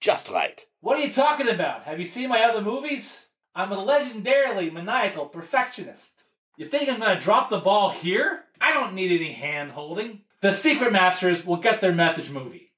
Just 0.00 0.30
right. 0.30 0.64
What 0.80 0.98
are 0.98 1.02
you 1.02 1.12
talking 1.12 1.48
about? 1.48 1.84
Have 1.84 1.98
you 1.98 2.04
seen 2.04 2.28
my 2.28 2.42
other 2.42 2.60
movies? 2.60 3.28
I'm 3.54 3.72
a 3.72 3.76
legendarily 3.76 4.72
maniacal 4.72 5.26
perfectionist. 5.26 6.24
You 6.56 6.66
think 6.66 6.88
I'm 6.88 7.00
gonna 7.00 7.18
drop 7.18 7.50
the 7.50 7.58
ball 7.58 7.90
here? 7.90 8.44
I 8.60 8.72
don't 8.72 8.94
need 8.94 9.12
any 9.12 9.32
hand 9.32 9.72
holding. 9.72 10.22
The 10.40 10.52
Secret 10.52 10.92
Masters 10.92 11.44
will 11.44 11.56
get 11.56 11.80
their 11.80 11.92
message 11.92 12.30
movie. 12.30 12.72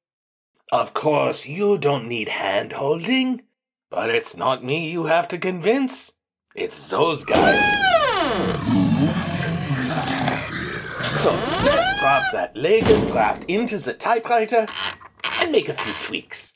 Of 0.73 0.95
course, 0.95 1.49
you 1.49 1.79
don't 1.79 2.07
need 2.07 2.29
hand 2.29 2.75
holding, 2.75 3.43
but 3.91 4.09
it's 4.09 4.37
not 4.37 4.63
me 4.63 4.89
you 4.89 5.07
have 5.07 5.27
to 5.29 5.39
convince. 5.39 6.13
It's 6.55 6.89
those 6.91 7.25
guys. 7.25 7.65
So 11.21 11.33
let's 11.65 12.01
drop 12.01 12.23
that 12.33 12.53
latest 12.55 13.09
draft 13.09 13.47
into 13.47 13.79
the 13.79 13.95
typewriter 13.95 14.69
and 15.41 15.51
make 15.51 15.69
a 15.69 15.75
few 15.75 15.93
tweaks. 16.07 16.55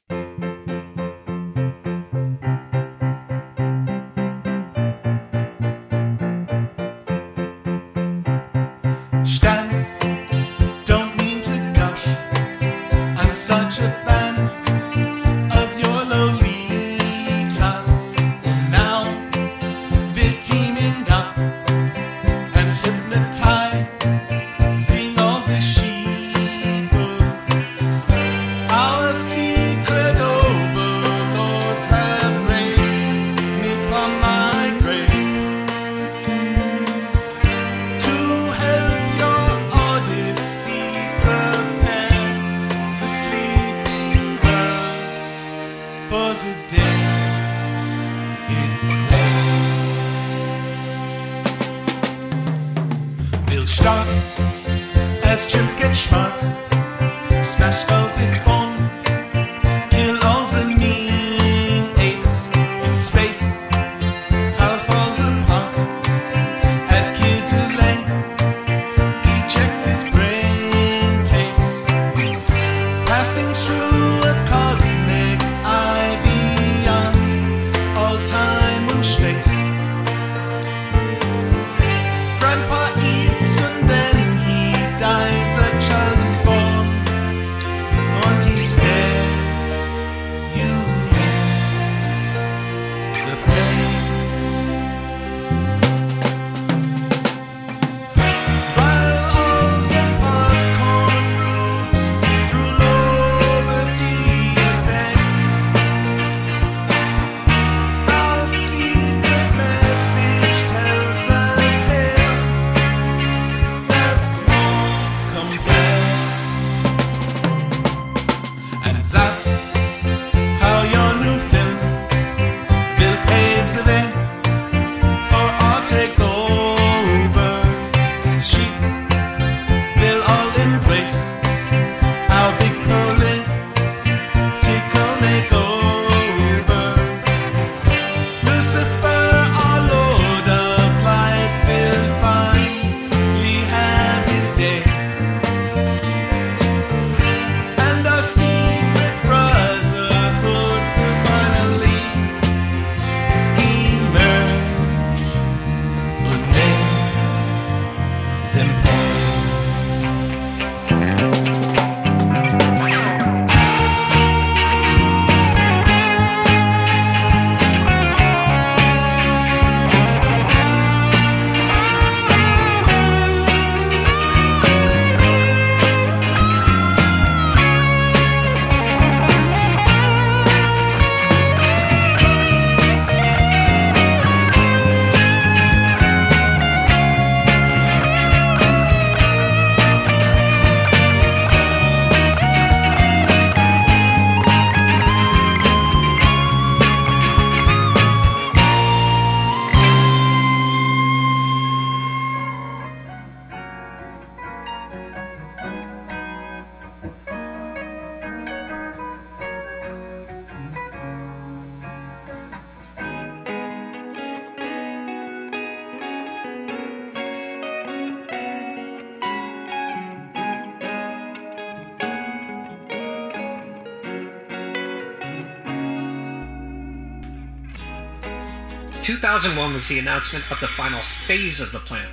2001 229.15 229.75
was 229.75 229.87
the 229.87 230.01
announcement 230.01 230.45
of 230.51 230.59
the 230.59 230.67
final 230.67 231.01
phase 231.29 231.61
of 231.61 231.71
the 231.71 231.79
plan. 231.79 232.09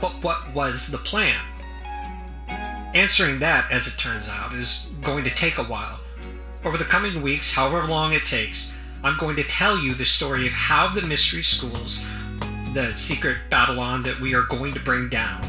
But 0.00 0.20
what 0.20 0.52
was 0.52 0.84
the 0.84 0.98
plan? 0.98 1.40
Answering 2.92 3.38
that, 3.38 3.70
as 3.70 3.86
it 3.86 3.96
turns 3.96 4.28
out, 4.28 4.52
is 4.56 4.84
going 5.00 5.22
to 5.22 5.30
take 5.30 5.58
a 5.58 5.62
while. 5.62 6.00
Over 6.64 6.76
the 6.76 6.84
coming 6.84 7.22
weeks, 7.22 7.52
however 7.52 7.86
long 7.86 8.14
it 8.14 8.24
takes, 8.24 8.72
I'm 9.04 9.16
going 9.16 9.36
to 9.36 9.44
tell 9.44 9.78
you 9.78 9.94
the 9.94 10.04
story 10.04 10.48
of 10.48 10.52
how 10.52 10.92
the 10.92 11.02
mystery 11.02 11.44
schools, 11.44 12.00
the 12.74 12.96
secret 12.96 13.48
Babylon 13.48 14.02
that 14.02 14.18
we 14.18 14.34
are 14.34 14.42
going 14.42 14.74
to 14.74 14.80
bring 14.80 15.08
down, 15.08 15.40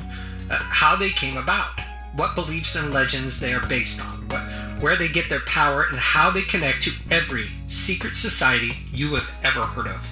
uh, 0.52 0.60
how 0.60 0.96
they 0.96 1.10
came 1.10 1.38
about, 1.38 1.80
what 2.14 2.36
beliefs 2.36 2.76
and 2.76 2.94
legends 2.94 3.40
they 3.40 3.56
are 3.56 3.66
based 3.68 4.00
on, 4.00 4.28
what, 4.28 4.44
where 4.84 4.96
they 4.96 5.08
get 5.08 5.30
their 5.30 5.46
power, 5.48 5.86
and 5.86 5.98
how 5.98 6.30
they 6.30 6.44
connect 6.44 6.84
to 6.84 6.92
every 7.10 7.50
secret 7.66 8.16
society 8.16 8.78
you 8.92 9.16
have 9.16 9.28
ever 9.44 9.64
heard 9.64 9.88
of. 9.88 10.08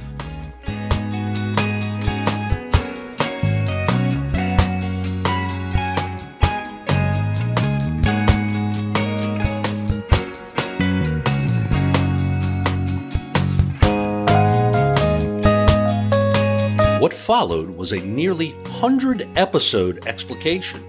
What 17.00 17.14
followed 17.14 17.70
was 17.70 17.94
a 17.94 18.02
nearly 18.02 18.52
100 18.54 19.30
episode 19.36 20.06
explication 20.06 20.84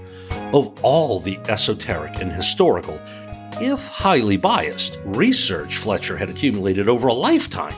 of 0.53 0.79
all 0.83 1.21
the 1.21 1.39
esoteric 1.49 2.21
and 2.21 2.33
historical, 2.33 3.01
if 3.61 3.87
highly 3.87 4.37
biased, 4.37 4.99
research 5.05 5.77
Fletcher 5.77 6.17
had 6.17 6.29
accumulated 6.29 6.89
over 6.89 7.09
a 7.09 7.15
lifetime. 7.15 7.75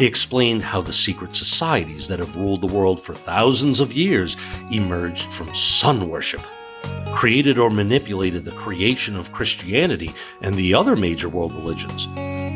He 0.00 0.06
explained 0.06 0.62
how 0.62 0.80
the 0.80 0.94
secret 0.94 1.36
societies 1.36 2.08
that 2.08 2.20
have 2.20 2.34
ruled 2.34 2.62
the 2.62 2.74
world 2.74 3.02
for 3.02 3.12
thousands 3.12 3.80
of 3.80 3.92
years 3.92 4.34
emerged 4.72 5.30
from 5.30 5.54
sun 5.54 6.08
worship, 6.08 6.40
created 7.12 7.58
or 7.58 7.68
manipulated 7.68 8.46
the 8.46 8.52
creation 8.52 9.14
of 9.14 9.30
Christianity 9.30 10.14
and 10.40 10.54
the 10.54 10.72
other 10.72 10.96
major 10.96 11.28
world 11.28 11.52
religions, 11.52 12.08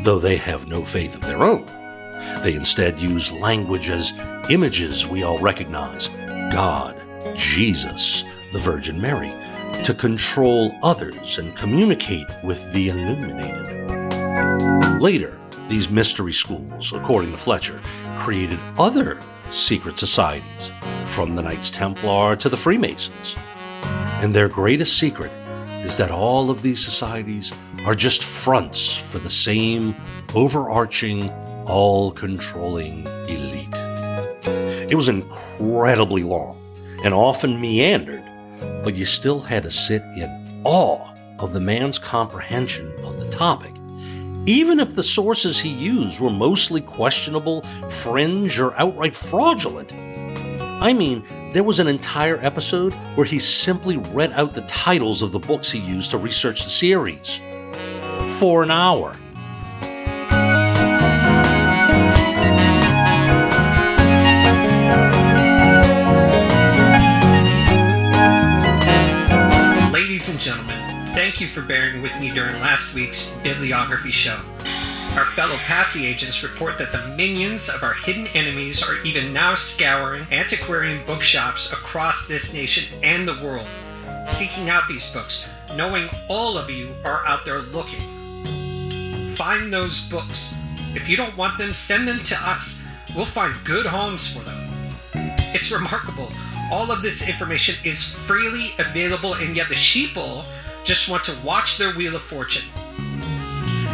though 0.03 0.17
they 0.17 0.37
have 0.37 0.67
no 0.67 0.83
faith 0.83 1.13
of 1.13 1.21
their 1.21 1.43
own. 1.43 1.67
They 2.41 2.55
instead 2.55 2.97
use 2.97 3.31
language 3.31 3.91
as 3.91 4.11
images 4.49 5.05
we 5.05 5.21
all 5.21 5.37
recognize 5.37 6.07
God, 6.51 6.99
Jesus, 7.35 8.23
the 8.53 8.59
Virgin 8.59 8.99
Mary 8.99 9.29
to 9.83 9.93
control 9.93 10.75
others 10.81 11.37
and 11.37 11.55
communicate 11.55 12.25
with 12.43 12.73
the 12.73 12.89
illuminated. 12.89 13.69
Later, 14.99 15.37
these 15.69 15.89
mystery 15.89 16.33
schools, 16.33 16.93
according 16.93 17.31
to 17.31 17.37
Fletcher, 17.37 17.79
created 18.17 18.59
other 18.77 19.17
secret 19.51 19.97
societies, 19.97 20.71
from 21.05 21.35
the 21.35 21.41
Knights 21.41 21.71
Templar 21.71 22.35
to 22.35 22.49
the 22.49 22.57
Freemasons. 22.57 23.35
And 24.21 24.33
their 24.33 24.49
greatest 24.49 24.97
secret 24.97 25.31
is 25.85 25.97
that 25.97 26.11
all 26.11 26.49
of 26.49 26.61
these 26.61 26.83
societies 26.83 27.51
are 27.85 27.95
just 27.95 28.23
fronts 28.23 28.93
for 28.95 29.19
the 29.19 29.29
same 29.29 29.95
overarching, 30.33 31.29
all 31.67 32.11
controlling 32.11 33.07
elite. 33.27 33.69
It 34.91 34.95
was 34.95 35.07
incredibly 35.07 36.23
long 36.23 36.59
and 37.03 37.13
often 37.13 37.61
meandered, 37.61 38.23
but 38.83 38.95
you 38.95 39.05
still 39.05 39.39
had 39.39 39.63
to 39.63 39.71
sit 39.71 40.01
in 40.17 40.61
awe 40.63 41.13
of 41.39 41.53
the 41.53 41.59
man's 41.59 41.99
comprehension 41.99 42.91
of 43.03 43.19
the 43.19 43.29
topic, 43.29 43.73
even 44.45 44.79
if 44.79 44.95
the 44.95 45.03
sources 45.03 45.59
he 45.59 45.69
used 45.69 46.19
were 46.19 46.29
mostly 46.29 46.81
questionable, 46.81 47.61
fringe, 47.89 48.59
or 48.59 48.75
outright 48.79 49.15
fraudulent. 49.15 49.91
I 50.61 50.93
mean, 50.93 51.25
there 51.51 51.63
was 51.63 51.79
an 51.79 51.87
entire 51.87 52.37
episode 52.37 52.93
where 53.15 53.25
he 53.25 53.39
simply 53.39 53.97
read 53.97 54.31
out 54.33 54.53
the 54.53 54.61
titles 54.63 55.21
of 55.21 55.31
the 55.31 55.39
books 55.39 55.71
he 55.71 55.79
used 55.79 56.11
to 56.11 56.17
research 56.17 56.63
the 56.63 56.69
series. 56.69 57.41
For 58.39 58.61
an 58.61 58.71
hour. 58.71 59.15
Ladies 69.91 70.29
and 70.29 70.39
gentlemen, 70.39 70.74
thank 71.35 71.49
you 71.49 71.53
for 71.53 71.67
bearing 71.67 72.01
with 72.01 72.15
me 72.15 72.29
during 72.29 72.53
last 72.61 72.93
week's 72.93 73.27
bibliography 73.43 74.09
show. 74.09 74.39
Our 75.17 75.25
fellow 75.35 75.57
Passy 75.57 76.05
agents 76.05 76.41
report 76.41 76.77
that 76.77 76.93
the 76.93 77.09
minions 77.09 77.67
of 77.67 77.83
our 77.83 77.93
hidden 77.93 78.27
enemies 78.27 78.81
are 78.81 79.01
even 79.01 79.33
now 79.33 79.55
scouring 79.55 80.25
antiquarian 80.31 81.05
bookshops 81.05 81.69
across 81.73 82.25
this 82.25 82.53
nation 82.53 82.85
and 83.03 83.27
the 83.27 83.37
world, 83.43 83.67
seeking 84.25 84.69
out 84.69 84.87
these 84.87 85.07
books, 85.07 85.43
knowing 85.75 86.09
all 86.29 86.57
of 86.57 86.69
you 86.69 86.95
are 87.03 87.27
out 87.27 87.43
there 87.43 87.59
looking. 87.59 87.99
Find 89.35 89.73
those 89.73 89.99
books. 89.99 90.47
If 90.95 91.09
you 91.09 91.17
don't 91.17 91.35
want 91.35 91.57
them, 91.57 91.73
send 91.73 92.07
them 92.07 92.23
to 92.23 92.49
us. 92.49 92.77
We'll 93.13 93.25
find 93.25 93.53
good 93.65 93.85
homes 93.85 94.25
for 94.25 94.39
them. 94.39 94.89
It's 95.53 95.69
remarkable. 95.69 96.31
All 96.71 96.93
of 96.93 97.01
this 97.01 97.21
information 97.21 97.75
is 97.83 98.05
freely 98.05 98.73
available, 98.79 99.33
and 99.33 99.53
yet 99.53 99.67
the 99.67 99.75
sheeple 99.75 100.47
just 100.85 101.09
want 101.09 101.23
to 101.25 101.35
watch 101.43 101.77
their 101.77 101.93
wheel 101.93 102.15
of 102.15 102.21
fortune. 102.21 102.63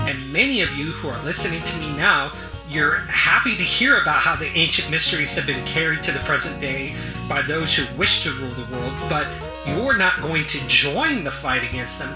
And 0.08 0.32
many 0.32 0.62
of 0.62 0.74
you 0.74 0.92
who 0.92 1.08
are 1.08 1.24
listening 1.24 1.62
to 1.64 1.78
me 1.78 1.96
now, 1.96 2.34
you're 2.70 2.98
happy 2.98 3.56
to 3.56 3.64
hear 3.64 4.02
about 4.02 4.22
how 4.22 4.36
the 4.36 4.48
ancient 4.48 4.90
mysteries 4.90 5.34
have 5.36 5.46
been 5.46 5.66
carried 5.66 6.04
to 6.04 6.12
the 6.12 6.20
present 6.20 6.60
day 6.60 6.96
by 7.30 7.42
those 7.42 7.74
who 7.74 7.86
wish 7.98 8.24
to 8.24 8.34
rule 8.34 8.50
the 8.50 8.76
world, 8.76 8.94
but 9.10 9.28
you're 9.66 9.98
not 9.98 10.22
going 10.22 10.46
to 10.48 10.68
join 10.68 11.24
the 11.24 11.32
fight 11.32 11.64
against 11.64 11.98
them. 11.98 12.12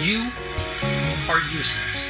You 0.00 0.30
are 1.28 1.40
useless. 1.52 2.04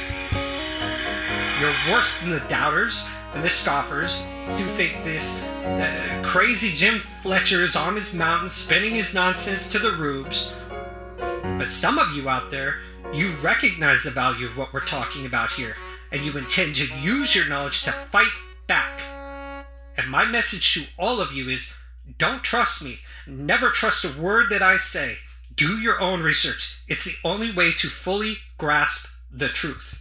You're 1.59 1.75
worse 1.89 2.15
than 2.19 2.29
the 2.29 2.43
doubters 2.47 3.03
and 3.33 3.43
the 3.43 3.49
scoffers 3.49 4.19
who 4.45 4.65
think 4.75 5.03
this 5.03 5.31
uh, 5.63 6.21
crazy 6.23 6.75
Jim 6.75 7.01
Fletcher 7.21 7.63
is 7.63 7.75
on 7.75 7.95
his 7.95 8.13
mountain 8.13 8.49
spinning 8.49 8.93
his 8.93 9.13
nonsense 9.13 9.67
to 9.67 9.79
the 9.79 9.91
rubes. 9.91 10.53
But 11.61 11.69
some 11.69 11.99
of 11.99 12.15
you 12.15 12.27
out 12.27 12.49
there, 12.49 12.79
you 13.13 13.35
recognize 13.35 14.01
the 14.01 14.09
value 14.09 14.47
of 14.47 14.57
what 14.57 14.73
we're 14.73 14.79
talking 14.79 15.27
about 15.27 15.51
here, 15.51 15.75
and 16.11 16.19
you 16.21 16.35
intend 16.35 16.73
to 16.73 16.87
use 16.87 17.35
your 17.35 17.47
knowledge 17.47 17.83
to 17.83 17.91
fight 18.11 18.33
back. 18.65 18.99
And 19.95 20.09
my 20.09 20.25
message 20.25 20.73
to 20.73 20.85
all 20.97 21.21
of 21.21 21.33
you 21.33 21.49
is 21.49 21.69
don't 22.17 22.43
trust 22.43 22.81
me. 22.81 23.01
Never 23.27 23.69
trust 23.69 24.03
a 24.03 24.19
word 24.19 24.49
that 24.49 24.63
I 24.63 24.77
say. 24.77 25.19
Do 25.53 25.77
your 25.77 26.01
own 26.01 26.23
research. 26.23 26.67
It's 26.87 27.05
the 27.05 27.13
only 27.23 27.51
way 27.51 27.73
to 27.73 27.89
fully 27.89 28.39
grasp 28.57 29.05
the 29.31 29.49
truth. 29.49 30.00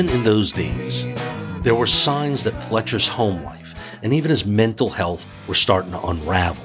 Even 0.00 0.14
in 0.14 0.22
those 0.22 0.50
days, 0.50 1.04
there 1.60 1.74
were 1.74 1.86
signs 1.86 2.42
that 2.44 2.52
Fletcher's 2.52 3.06
home 3.06 3.44
life 3.44 3.74
and 4.02 4.14
even 4.14 4.30
his 4.30 4.46
mental 4.46 4.88
health 4.88 5.26
were 5.46 5.54
starting 5.54 5.92
to 5.92 6.02
unravel. 6.06 6.64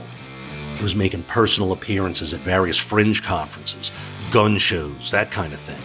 He 0.77 0.83
was 0.83 0.95
making 0.95 1.23
personal 1.23 1.73
appearances 1.73 2.33
at 2.33 2.39
various 2.39 2.79
fringe 2.79 3.23
conferences, 3.23 3.91
gun 4.31 4.57
shows, 4.57 5.11
that 5.11 5.31
kind 5.31 5.51
of 5.51 5.59
thing. 5.59 5.81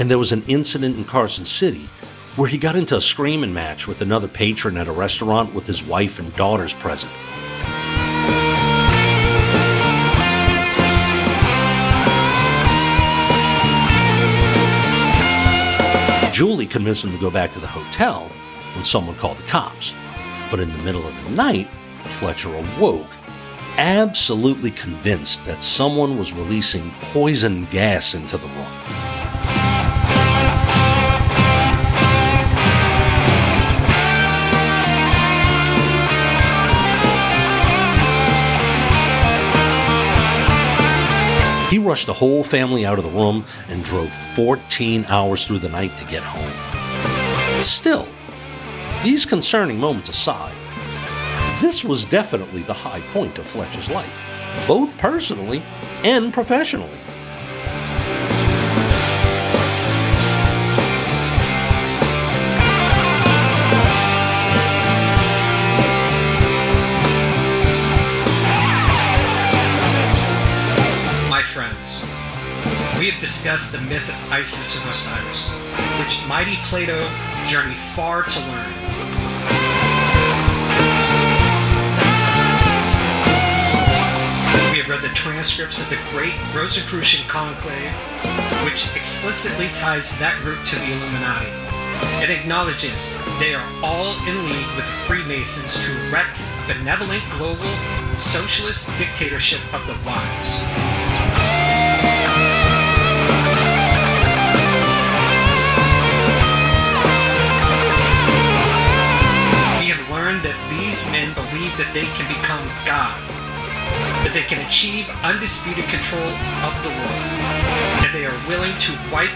And 0.00 0.10
there 0.10 0.18
was 0.18 0.32
an 0.32 0.42
incident 0.48 0.96
in 0.96 1.04
Carson 1.04 1.44
City 1.44 1.88
where 2.34 2.48
he 2.48 2.58
got 2.58 2.74
into 2.74 2.96
a 2.96 3.00
screaming 3.00 3.54
match 3.54 3.86
with 3.86 4.02
another 4.02 4.26
patron 4.26 4.76
at 4.76 4.88
a 4.88 4.92
restaurant 4.92 5.54
with 5.54 5.68
his 5.68 5.84
wife 5.84 6.18
and 6.18 6.34
daughters 6.34 6.74
present. 6.74 7.12
Julie 16.36 16.66
convinced 16.66 17.02
him 17.02 17.12
to 17.12 17.18
go 17.18 17.30
back 17.30 17.50
to 17.54 17.60
the 17.60 17.66
hotel 17.66 18.30
when 18.74 18.84
someone 18.84 19.16
called 19.16 19.38
the 19.38 19.42
cops. 19.44 19.94
But 20.50 20.60
in 20.60 20.70
the 20.70 20.82
middle 20.82 21.08
of 21.08 21.14
the 21.24 21.30
night, 21.30 21.66
Fletcher 22.04 22.54
awoke, 22.54 23.06
absolutely 23.78 24.72
convinced 24.72 25.46
that 25.46 25.62
someone 25.62 26.18
was 26.18 26.34
releasing 26.34 26.92
poison 27.00 27.66
gas 27.70 28.12
into 28.12 28.36
the 28.36 28.48
room. 28.48 29.15
He 41.68 41.78
rushed 41.78 42.06
the 42.06 42.12
whole 42.12 42.44
family 42.44 42.86
out 42.86 42.98
of 42.98 43.04
the 43.04 43.10
room 43.10 43.44
and 43.68 43.82
drove 43.82 44.12
14 44.12 45.04
hours 45.08 45.44
through 45.44 45.58
the 45.58 45.68
night 45.68 45.96
to 45.96 46.04
get 46.04 46.22
home. 46.22 47.64
Still, 47.64 48.06
these 49.02 49.24
concerning 49.24 49.78
moments 49.78 50.08
aside, 50.08 50.54
this 51.60 51.84
was 51.84 52.04
definitely 52.04 52.62
the 52.62 52.72
high 52.72 53.00
point 53.12 53.38
of 53.38 53.46
Fletcher's 53.46 53.90
life, 53.90 54.64
both 54.68 54.96
personally 54.98 55.62
and 56.04 56.32
professionally. 56.32 56.98
We 73.16 73.20
have 73.20 73.30
discussed 73.30 73.72
the 73.72 73.80
myth 73.80 74.06
of 74.10 74.32
Isis 74.32 74.76
and 74.76 74.90
Osiris, 74.90 75.48
which 76.00 76.28
mighty 76.28 76.56
Plato 76.64 77.00
journeyed 77.46 77.76
far 77.94 78.24
to 78.24 78.38
learn. 78.40 78.72
We 84.70 84.82
have 84.82 84.88
read 84.90 85.00
the 85.00 85.14
transcripts 85.14 85.80
of 85.80 85.88
the 85.88 85.98
Great 86.10 86.34
Rosicrucian 86.54 87.26
Conclave, 87.26 87.90
which 88.64 88.84
explicitly 88.94 89.68
ties 89.78 90.10
that 90.18 90.38
group 90.42 90.62
to 90.66 90.76
the 90.76 90.84
Illuminati. 90.84 91.48
It 92.22 92.28
acknowledges 92.28 93.08
they 93.38 93.54
are 93.54 93.66
all 93.82 94.12
in 94.28 94.44
league 94.44 94.76
with 94.76 94.84
the 94.84 94.92
Freemasons 95.08 95.74
to 95.74 96.10
wreck 96.12 96.28
a 96.38 96.74
benevolent 96.74 97.24
global 97.30 97.72
socialist 98.18 98.86
dictatorship 98.98 99.60
of 99.72 99.86
the 99.86 99.96
wise. 100.04 100.95
That 111.76 111.92
they 111.92 112.08
can 112.16 112.26
become 112.28 112.64
gods, 112.88 113.36
that 114.24 114.32
they 114.32 114.42
can 114.42 114.64
achieve 114.64 115.08
undisputed 115.22 115.84
control 115.92 116.32
of 116.64 116.72
the 116.80 116.88
world, 116.88 117.22
and 118.00 118.10
they 118.16 118.24
are 118.24 118.36
willing 118.48 118.72
to 118.80 118.92
wipe 119.12 119.32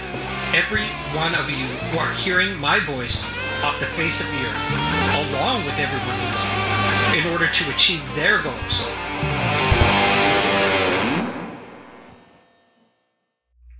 every 0.56 0.88
one 1.12 1.34
of 1.36 1.48
you 1.48 1.68
who 1.92 1.98
are 1.98 2.12
hearing 2.14 2.56
my 2.56 2.80
voice 2.80 3.22
off 3.62 3.78
the 3.78 3.86
face 3.94 4.20
of 4.20 4.26
the 4.26 4.40
earth, 4.40 4.66
along 5.28 5.64
with 5.64 5.76
everyone 5.76 6.16
you 6.16 6.30
love, 6.32 7.14
in 7.14 7.24
order 7.32 7.46
to 7.52 7.62
achieve 7.70 8.02
their 8.16 8.40
goals. 8.40 8.76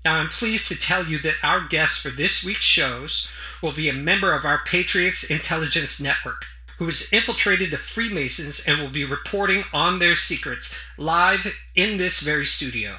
Now, 0.04 0.16
I'm 0.16 0.28
pleased 0.28 0.68
to 0.68 0.76
tell 0.76 1.06
you 1.06 1.18
that 1.20 1.34
our 1.42 1.66
guest 1.66 2.00
for 2.00 2.10
this 2.10 2.42
week's 2.42 2.64
shows 2.64 3.28
will 3.62 3.72
be 3.72 3.88
a 3.88 3.92
member 3.92 4.32
of 4.32 4.44
our 4.44 4.62
Patriots 4.64 5.24
Intelligence 5.24 6.00
Network, 6.00 6.46
who 6.80 6.86
has 6.86 7.06
infiltrated 7.12 7.70
the 7.70 7.76
Freemasons 7.76 8.58
and 8.66 8.80
will 8.80 8.88
be 8.88 9.04
reporting 9.04 9.64
on 9.70 9.98
their 9.98 10.16
secrets 10.16 10.70
live 10.96 11.46
in 11.74 11.98
this 11.98 12.20
very 12.20 12.46
studio. 12.46 12.96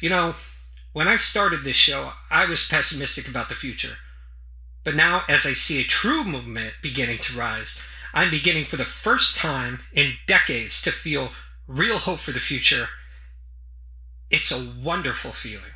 You 0.00 0.08
know, 0.08 0.34
when 0.94 1.06
I 1.06 1.16
started 1.16 1.62
this 1.62 1.76
show, 1.76 2.12
I 2.30 2.46
was 2.46 2.64
pessimistic 2.64 3.28
about 3.28 3.50
the 3.50 3.54
future. 3.54 3.98
But 4.82 4.96
now, 4.96 5.24
as 5.28 5.44
I 5.44 5.52
see 5.52 5.78
a 5.78 5.84
true 5.84 6.24
movement 6.24 6.72
beginning 6.82 7.18
to 7.18 7.36
rise, 7.36 7.76
I'm 8.14 8.30
beginning 8.30 8.64
for 8.64 8.78
the 8.78 8.86
first 8.86 9.36
time 9.36 9.80
in 9.92 10.14
decades 10.26 10.80
to 10.80 10.90
feel 10.90 11.32
real 11.68 11.98
hope 11.98 12.20
for 12.20 12.32
the 12.32 12.40
future. 12.40 12.88
It's 14.30 14.50
a 14.50 14.72
wonderful 14.82 15.32
feeling. 15.32 15.74